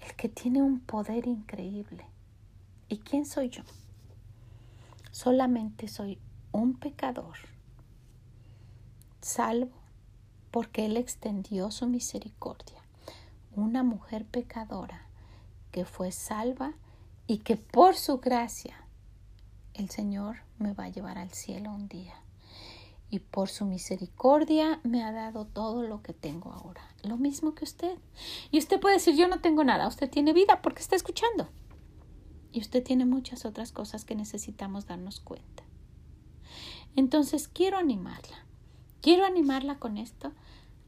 el 0.00 0.14
que 0.16 0.28
tiene 0.28 0.62
un 0.62 0.80
poder 0.80 1.26
increíble. 1.26 2.06
¿Y 2.88 2.98
quién 2.98 3.26
soy 3.26 3.50
yo? 3.50 3.62
Solamente 5.10 5.86
soy 5.86 6.18
un 6.52 6.74
pecador, 6.78 7.36
salvo 9.20 9.80
porque 10.50 10.86
Él 10.86 10.96
extendió 10.96 11.70
su 11.70 11.86
misericordia. 11.86 12.82
Una 13.54 13.82
mujer 13.82 14.24
pecadora 14.24 15.06
que 15.70 15.84
fue 15.84 16.12
salva 16.12 16.74
y 17.26 17.38
que 17.38 17.56
por 17.56 17.96
su 17.96 18.18
gracia 18.18 18.84
el 19.74 19.90
Señor 19.90 20.38
me 20.58 20.72
va 20.72 20.84
a 20.84 20.88
llevar 20.88 21.18
al 21.18 21.30
cielo 21.30 21.70
un 21.70 21.88
día. 21.88 22.14
Y 23.12 23.18
por 23.18 23.48
su 23.48 23.64
misericordia 23.64 24.80
me 24.84 25.02
ha 25.02 25.10
dado 25.10 25.44
todo 25.44 25.82
lo 25.82 26.00
que 26.02 26.12
tengo 26.12 26.52
ahora. 26.52 26.82
Lo 27.02 27.16
mismo 27.16 27.54
que 27.54 27.64
usted. 27.64 27.98
Y 28.52 28.58
usted 28.58 28.78
puede 28.78 28.96
decir, 28.96 29.16
yo 29.16 29.26
no 29.26 29.40
tengo 29.40 29.64
nada. 29.64 29.88
Usted 29.88 30.08
tiene 30.08 30.32
vida 30.32 30.62
porque 30.62 30.80
está 30.80 30.94
escuchando. 30.94 31.48
Y 32.52 32.60
usted 32.60 32.84
tiene 32.84 33.06
muchas 33.06 33.44
otras 33.44 33.72
cosas 33.72 34.04
que 34.04 34.14
necesitamos 34.14 34.86
darnos 34.86 35.18
cuenta. 35.18 35.64
Entonces 36.96 37.48
quiero 37.48 37.78
animarla, 37.78 38.44
quiero 39.00 39.24
animarla 39.24 39.78
con 39.78 39.96
esto 39.96 40.32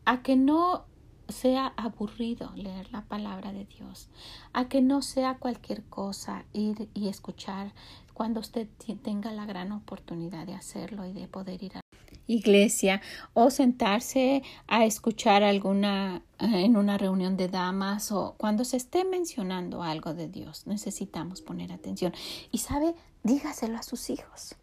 a 0.05 0.23
que 0.23 0.37
no 0.37 0.85
sea 1.29 1.73
aburrido 1.77 2.53
leer 2.55 2.93
la 2.93 3.03
palabra 3.03 3.53
de 3.53 3.65
Dios, 3.65 4.09
a 4.53 4.69
que 4.69 4.83
no 4.83 5.03
sea 5.03 5.39
cualquier 5.39 5.83
cosa 5.85 6.45
ir 6.53 6.89
y 6.95 7.09
escuchar 7.09 7.73
cuando 8.15 8.41
usted 8.41 8.69
tenga 9.03 9.33
la 9.33 9.47
gran 9.47 9.73
oportunidad 9.73 10.47
de 10.47 10.55
hacerlo 10.55 11.07
y 11.07 11.13
de 11.13 11.29
poder 11.29 11.63
ir 11.63 11.77
a 11.77 11.81
iglesia 12.27 13.01
o 13.35 13.51
sentarse 13.51 14.43
a 14.69 14.85
escuchar 14.85 15.43
alguna 15.43 16.23
eh, 16.39 16.65
en 16.65 16.77
una 16.77 16.97
reunión 16.97 17.37
de 17.37 17.49
damas 17.49 18.13
o 18.13 18.35
cuando 18.39 18.65
se 18.65 18.77
esté 18.77 19.05
mencionando 19.05 19.83
algo 19.83 20.15
de 20.15 20.29
Dios 20.29 20.67
necesitamos 20.67 21.43
poner 21.43 21.73
atención. 21.73 22.13
Y 22.51 22.59
sabe 22.59 22.95
dígaselo 23.25 23.77
a 23.77 23.83
sus 23.83 24.09
hijos 24.11 24.57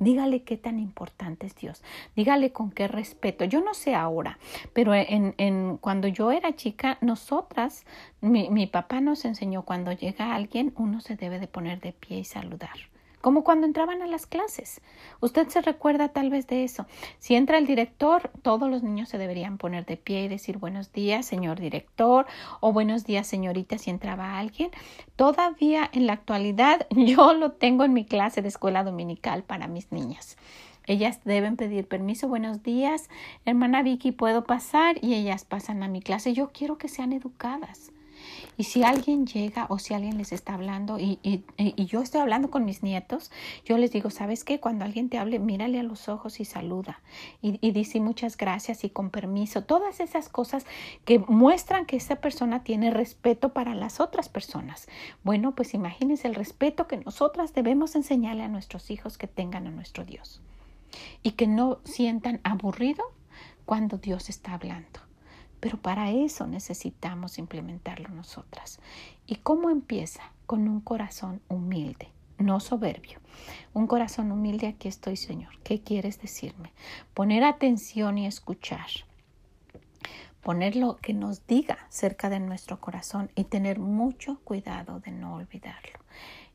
Dígale 0.00 0.42
qué 0.42 0.56
tan 0.56 0.80
importante 0.80 1.46
es 1.46 1.54
Dios. 1.54 1.82
Dígale 2.16 2.50
con 2.52 2.72
qué 2.72 2.88
respeto. 2.88 3.44
Yo 3.44 3.60
no 3.60 3.74
sé 3.74 3.94
ahora, 3.94 4.38
pero 4.72 4.94
en, 4.94 5.34
en 5.38 5.76
cuando 5.76 6.08
yo 6.08 6.32
era 6.32 6.56
chica, 6.56 6.98
nosotras, 7.02 7.84
mi, 8.20 8.50
mi 8.50 8.66
papá 8.66 9.00
nos 9.00 9.24
enseñó 9.24 9.62
cuando 9.62 9.92
llega 9.92 10.34
alguien, 10.34 10.72
uno 10.76 11.00
se 11.00 11.14
debe 11.16 11.38
de 11.38 11.46
poner 11.46 11.80
de 11.80 11.92
pie 11.92 12.18
y 12.18 12.24
saludar 12.24 12.90
como 13.20 13.44
cuando 13.44 13.66
entraban 13.66 14.02
a 14.02 14.06
las 14.06 14.26
clases. 14.26 14.80
Usted 15.20 15.48
se 15.48 15.60
recuerda 15.60 16.08
tal 16.08 16.30
vez 16.30 16.46
de 16.46 16.64
eso. 16.64 16.86
Si 17.18 17.34
entra 17.34 17.58
el 17.58 17.66
director, 17.66 18.30
todos 18.42 18.70
los 18.70 18.82
niños 18.82 19.08
se 19.08 19.18
deberían 19.18 19.58
poner 19.58 19.84
de 19.86 19.96
pie 19.96 20.24
y 20.24 20.28
decir 20.28 20.58
buenos 20.58 20.92
días, 20.92 21.26
señor 21.26 21.60
director, 21.60 22.26
o 22.60 22.72
buenos 22.72 23.04
días, 23.04 23.26
señorita, 23.26 23.78
si 23.78 23.90
entraba 23.90 24.38
alguien. 24.38 24.70
Todavía 25.16 25.88
en 25.92 26.06
la 26.06 26.14
actualidad 26.14 26.86
yo 26.90 27.34
lo 27.34 27.52
tengo 27.52 27.84
en 27.84 27.92
mi 27.92 28.04
clase 28.04 28.42
de 28.42 28.48
escuela 28.48 28.84
dominical 28.84 29.42
para 29.42 29.68
mis 29.68 29.92
niñas. 29.92 30.36
Ellas 30.86 31.20
deben 31.24 31.56
pedir 31.56 31.86
permiso, 31.86 32.26
buenos 32.26 32.62
días, 32.62 33.10
hermana 33.44 33.82
Vicky, 33.82 34.12
¿puedo 34.12 34.44
pasar? 34.44 34.96
Y 35.02 35.14
ellas 35.14 35.44
pasan 35.44 35.82
a 35.82 35.88
mi 35.88 36.00
clase. 36.00 36.32
Yo 36.32 36.50
quiero 36.52 36.78
que 36.78 36.88
sean 36.88 37.12
educadas. 37.12 37.92
Y 38.56 38.64
si 38.64 38.82
alguien 38.82 39.26
llega 39.26 39.66
o 39.68 39.78
si 39.78 39.94
alguien 39.94 40.18
les 40.18 40.32
está 40.32 40.54
hablando 40.54 40.98
y, 40.98 41.18
y, 41.22 41.44
y, 41.56 41.86
yo 41.86 42.02
estoy 42.02 42.20
hablando 42.20 42.50
con 42.50 42.64
mis 42.64 42.82
nietos, 42.82 43.30
yo 43.64 43.78
les 43.78 43.90
digo, 43.92 44.10
¿sabes 44.10 44.44
qué? 44.44 44.60
Cuando 44.60 44.84
alguien 44.84 45.08
te 45.08 45.18
hable, 45.18 45.38
mírale 45.38 45.80
a 45.80 45.82
los 45.82 46.08
ojos 46.08 46.40
y 46.40 46.44
saluda. 46.44 47.00
Y, 47.42 47.58
y 47.66 47.72
dice 47.72 48.00
muchas 48.00 48.36
gracias 48.36 48.84
y 48.84 48.90
con 48.90 49.10
permiso. 49.10 49.64
Todas 49.64 50.00
esas 50.00 50.28
cosas 50.28 50.66
que 51.04 51.18
muestran 51.18 51.86
que 51.86 51.96
esa 51.96 52.16
persona 52.16 52.62
tiene 52.62 52.90
respeto 52.90 53.52
para 53.52 53.74
las 53.74 54.00
otras 54.00 54.28
personas. 54.28 54.88
Bueno, 55.24 55.54
pues 55.54 55.74
imagínense 55.74 56.28
el 56.28 56.34
respeto 56.34 56.86
que 56.86 56.98
nosotras 56.98 57.54
debemos 57.54 57.94
enseñarle 57.94 58.42
a 58.42 58.48
nuestros 58.48 58.90
hijos 58.90 59.18
que 59.18 59.26
tengan 59.26 59.66
a 59.66 59.70
nuestro 59.70 60.04
Dios. 60.04 60.40
Y 61.22 61.32
que 61.32 61.46
no 61.46 61.78
sientan 61.84 62.40
aburrido 62.42 63.04
cuando 63.64 63.98
Dios 63.98 64.28
está 64.28 64.54
hablando. 64.54 65.09
Pero 65.60 65.76
para 65.76 66.10
eso 66.10 66.46
necesitamos 66.46 67.38
implementarlo 67.38 68.08
nosotras. 68.08 68.80
¿Y 69.26 69.36
cómo 69.36 69.70
empieza? 69.70 70.22
Con 70.46 70.68
un 70.68 70.80
corazón 70.80 71.40
humilde, 71.48 72.08
no 72.38 72.58
soberbio. 72.58 73.20
Un 73.72 73.86
corazón 73.86 74.32
humilde, 74.32 74.66
aquí 74.66 74.88
estoy, 74.88 75.16
Señor. 75.16 75.58
¿Qué 75.62 75.80
quieres 75.82 76.20
decirme? 76.20 76.72
Poner 77.14 77.44
atención 77.44 78.18
y 78.18 78.26
escuchar. 78.26 78.88
Poner 80.42 80.74
lo 80.74 80.96
que 80.96 81.12
nos 81.12 81.46
diga 81.46 81.78
cerca 81.90 82.30
de 82.30 82.40
nuestro 82.40 82.80
corazón 82.80 83.30
y 83.36 83.44
tener 83.44 83.78
mucho 83.78 84.40
cuidado 84.42 85.00
de 85.00 85.12
no 85.12 85.34
olvidarlo. 85.34 86.00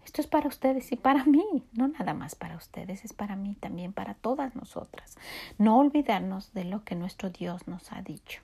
Esto 0.06 0.22
es 0.22 0.28
para 0.28 0.48
ustedes 0.48 0.92
y 0.92 0.96
para 0.96 1.26
mí, 1.26 1.64
no 1.74 1.88
nada 1.88 2.14
más 2.14 2.36
para 2.36 2.56
ustedes, 2.56 3.04
es 3.06 3.14
para 3.14 3.36
mí 3.36 3.56
también, 3.60 3.92
para 3.92 4.14
todas 4.14 4.56
nosotras. 4.56 5.18
No 5.58 5.80
olvidarnos 5.80 6.54
de 6.54 6.64
lo 6.64 6.84
que 6.84 6.96
nuestro 6.96 7.32
Dios 7.32 7.68
nos 7.68 7.92
ha 7.92 8.02
dicho, 8.02 8.42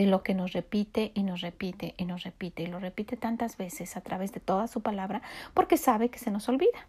de 0.00 0.06
lo 0.06 0.22
que 0.22 0.32
nos 0.32 0.54
repite 0.54 1.12
y 1.14 1.24
nos 1.24 1.42
repite 1.42 1.94
y 1.98 2.06
nos 2.06 2.22
repite 2.22 2.62
y 2.62 2.66
lo 2.68 2.78
repite 2.80 3.18
tantas 3.18 3.58
veces 3.58 3.98
a 3.98 4.00
través 4.00 4.32
de 4.32 4.40
toda 4.40 4.66
su 4.66 4.80
palabra 4.80 5.20
porque 5.52 5.76
sabe 5.76 6.08
que 6.08 6.18
se 6.18 6.30
nos 6.30 6.48
olvida. 6.48 6.88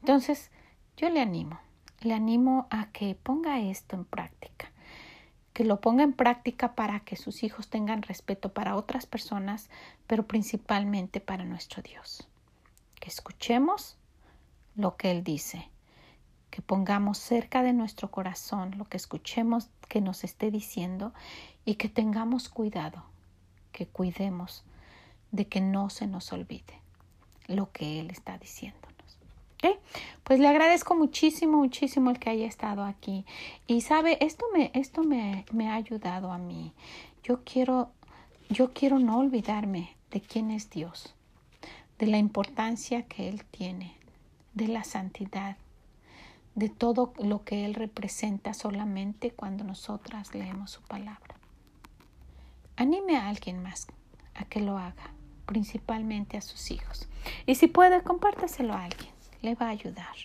Entonces, 0.00 0.50
yo 0.98 1.08
le 1.08 1.22
animo, 1.22 1.58
le 2.00 2.12
animo 2.12 2.66
a 2.68 2.90
que 2.92 3.14
ponga 3.14 3.60
esto 3.60 3.96
en 3.96 4.04
práctica 4.04 4.70
que 5.54 5.64
lo 5.64 5.80
ponga 5.80 6.04
en 6.04 6.12
práctica 6.12 6.74
para 6.74 7.00
que 7.00 7.16
sus 7.16 7.42
hijos 7.42 7.68
tengan 7.68 8.02
respeto 8.02 8.52
para 8.52 8.76
otras 8.76 9.06
personas, 9.06 9.70
pero 10.06 10.26
principalmente 10.26 11.20
para 11.20 11.44
nuestro 11.44 11.82
Dios. 11.82 12.28
Que 13.00 13.08
escuchemos 13.08 13.98
lo 14.76 14.96
que 14.96 15.10
Él 15.10 15.24
dice, 15.24 15.68
que 16.50 16.62
pongamos 16.62 17.18
cerca 17.18 17.62
de 17.62 17.72
nuestro 17.72 18.10
corazón 18.10 18.76
lo 18.76 18.84
que 18.84 18.96
escuchemos 18.96 19.70
que 19.88 20.00
nos 20.00 20.24
esté 20.24 20.50
diciendo 20.50 21.12
y 21.70 21.76
que 21.76 21.88
tengamos 21.88 22.48
cuidado, 22.48 23.04
que 23.70 23.86
cuidemos 23.86 24.64
de 25.30 25.46
que 25.46 25.60
no 25.60 25.88
se 25.88 26.08
nos 26.08 26.32
olvide 26.32 26.80
lo 27.46 27.70
que 27.70 28.00
Él 28.00 28.10
está 28.10 28.38
diciendo. 28.38 28.80
Pues 30.24 30.40
le 30.40 30.48
agradezco 30.48 30.96
muchísimo, 30.96 31.58
muchísimo 31.58 32.10
el 32.10 32.18
que 32.18 32.30
haya 32.30 32.46
estado 32.46 32.82
aquí. 32.84 33.24
Y 33.68 33.82
sabe, 33.82 34.18
esto 34.24 34.46
me, 34.52 34.72
esto 34.74 35.04
me, 35.04 35.44
me 35.52 35.68
ha 35.68 35.74
ayudado 35.74 36.32
a 36.32 36.38
mí. 36.38 36.72
Yo 37.22 37.44
quiero, 37.44 37.90
yo 38.48 38.72
quiero 38.72 38.98
no 38.98 39.18
olvidarme 39.18 39.96
de 40.10 40.20
quién 40.20 40.50
es 40.50 40.70
Dios, 40.70 41.14
de 42.00 42.06
la 42.08 42.18
importancia 42.18 43.02
que 43.02 43.28
Él 43.28 43.44
tiene, 43.44 43.94
de 44.54 44.66
la 44.66 44.82
santidad, 44.82 45.56
de 46.56 46.68
todo 46.68 47.12
lo 47.18 47.44
que 47.44 47.64
Él 47.64 47.74
representa 47.74 48.54
solamente 48.54 49.30
cuando 49.30 49.62
nosotras 49.62 50.34
leemos 50.34 50.70
su 50.70 50.82
palabra. 50.82 51.39
Anime 52.80 53.18
a 53.18 53.28
alguien 53.28 53.62
más 53.62 53.88
a 54.34 54.46
que 54.46 54.58
lo 54.58 54.78
haga, 54.78 55.12
principalmente 55.44 56.38
a 56.38 56.40
sus 56.40 56.70
hijos. 56.70 57.10
Y 57.44 57.56
si 57.56 57.66
puede, 57.66 58.02
compártaselo 58.02 58.72
a 58.72 58.84
alguien 58.84 59.10
le 59.42 59.54
va 59.54 59.66
a 59.66 59.68
ayudar. 59.70 60.16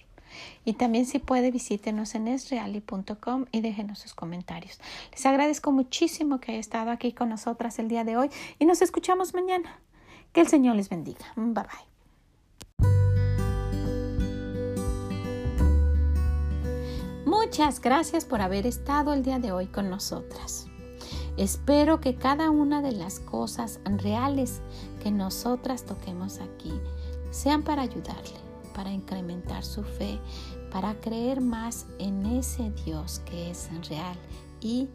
Y 0.64 0.72
también 0.76 1.06
si 1.06 1.20
puede 1.20 1.52
visítenos 1.52 2.16
en 2.16 2.30
esreali.com 2.30 3.48
y 3.52 3.60
déjenos 3.60 4.00
sus 4.00 4.14
comentarios. 4.14 4.80
Les 5.12 5.26
agradezco 5.26 5.74
muchísimo 5.74 6.40
que 6.40 6.54
haya 6.54 6.62
estado 6.62 6.92
aquí 6.92 7.12
con 7.12 7.28
nosotras 7.28 7.78
el 7.80 7.90
día 7.90 8.06
de 8.06 8.16
hoy 8.16 8.30
y 8.58 8.64
nos 8.64 8.82
escuchamos 8.82 9.34
mañana. 9.34 9.82
Que 10.32 10.40
el 10.40 10.48
Señor 10.48 10.78
les 10.78 10.88
bendiga. 10.88 11.26
Bye 11.36 11.52
bye. 11.52 11.68
Muchas 17.26 17.82
gracias 17.82 18.24
por 18.24 18.40
haber 18.40 18.66
estado 18.66 19.12
el 19.12 19.24
día 19.24 19.40
de 19.40 19.52
hoy 19.52 19.68
con 19.68 19.90
nosotras. 19.90 20.65
Espero 21.38 22.00
que 22.00 22.16
cada 22.16 22.50
una 22.50 22.82
de 22.82 22.92
las 22.92 23.20
cosas 23.20 23.80
reales 23.86 24.62
que 25.04 25.12
nosotras 25.12 25.84
toquemos 25.84 26.40
aquí 26.40 26.74
sean 27.32 27.64
para 27.64 27.82
ayudarle 27.82 28.46
para 28.76 28.92
incrementar 28.92 29.64
su 29.64 29.84
fe, 29.84 30.20
para 30.72 31.00
creer 31.00 31.42
más 31.42 31.88
en 31.98 32.26
ese 32.26 32.72
Dios 32.86 33.20
que 33.26 33.50
es 33.50 33.70
real 33.90 34.18
y 34.60 34.90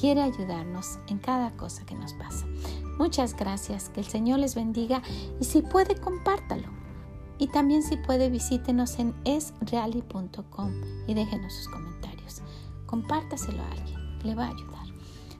quiere 0.00 0.22
ayudarnos 0.22 0.98
en 1.08 1.18
cada 1.18 1.52
cosa 1.52 1.84
que 1.84 1.94
nos 1.94 2.14
pasa. 2.14 2.46
Muchas 2.98 3.36
gracias, 3.36 3.90
que 3.90 4.00
el 4.00 4.06
Señor 4.06 4.38
les 4.38 4.54
bendiga 4.54 5.02
y 5.40 5.44
si 5.44 5.62
puede 5.62 5.94
compártalo. 6.00 6.68
Y 7.40 7.46
también 7.48 7.84
si 7.84 7.96
puede 7.96 8.30
visítenos 8.30 8.98
en 8.98 9.14
esreali.com 9.24 10.72
y 11.06 11.14
déjenos 11.14 11.52
sus 11.52 11.68
comentarios. 11.68 12.42
Compártaselo 12.86 13.62
a 13.62 13.70
alguien, 13.70 14.18
le 14.24 14.34
va 14.34 14.46
a 14.46 14.48
ayudar. 14.48 14.77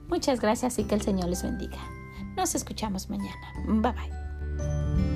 Muchas 0.09 0.39
gracias 0.39 0.79
y 0.79 0.83
que 0.83 0.95
el 0.95 1.01
Señor 1.01 1.29
les 1.29 1.43
bendiga. 1.43 1.77
Nos 2.35 2.55
escuchamos 2.55 3.09
mañana. 3.09 3.53
Bye 3.67 3.91
bye. 3.91 5.08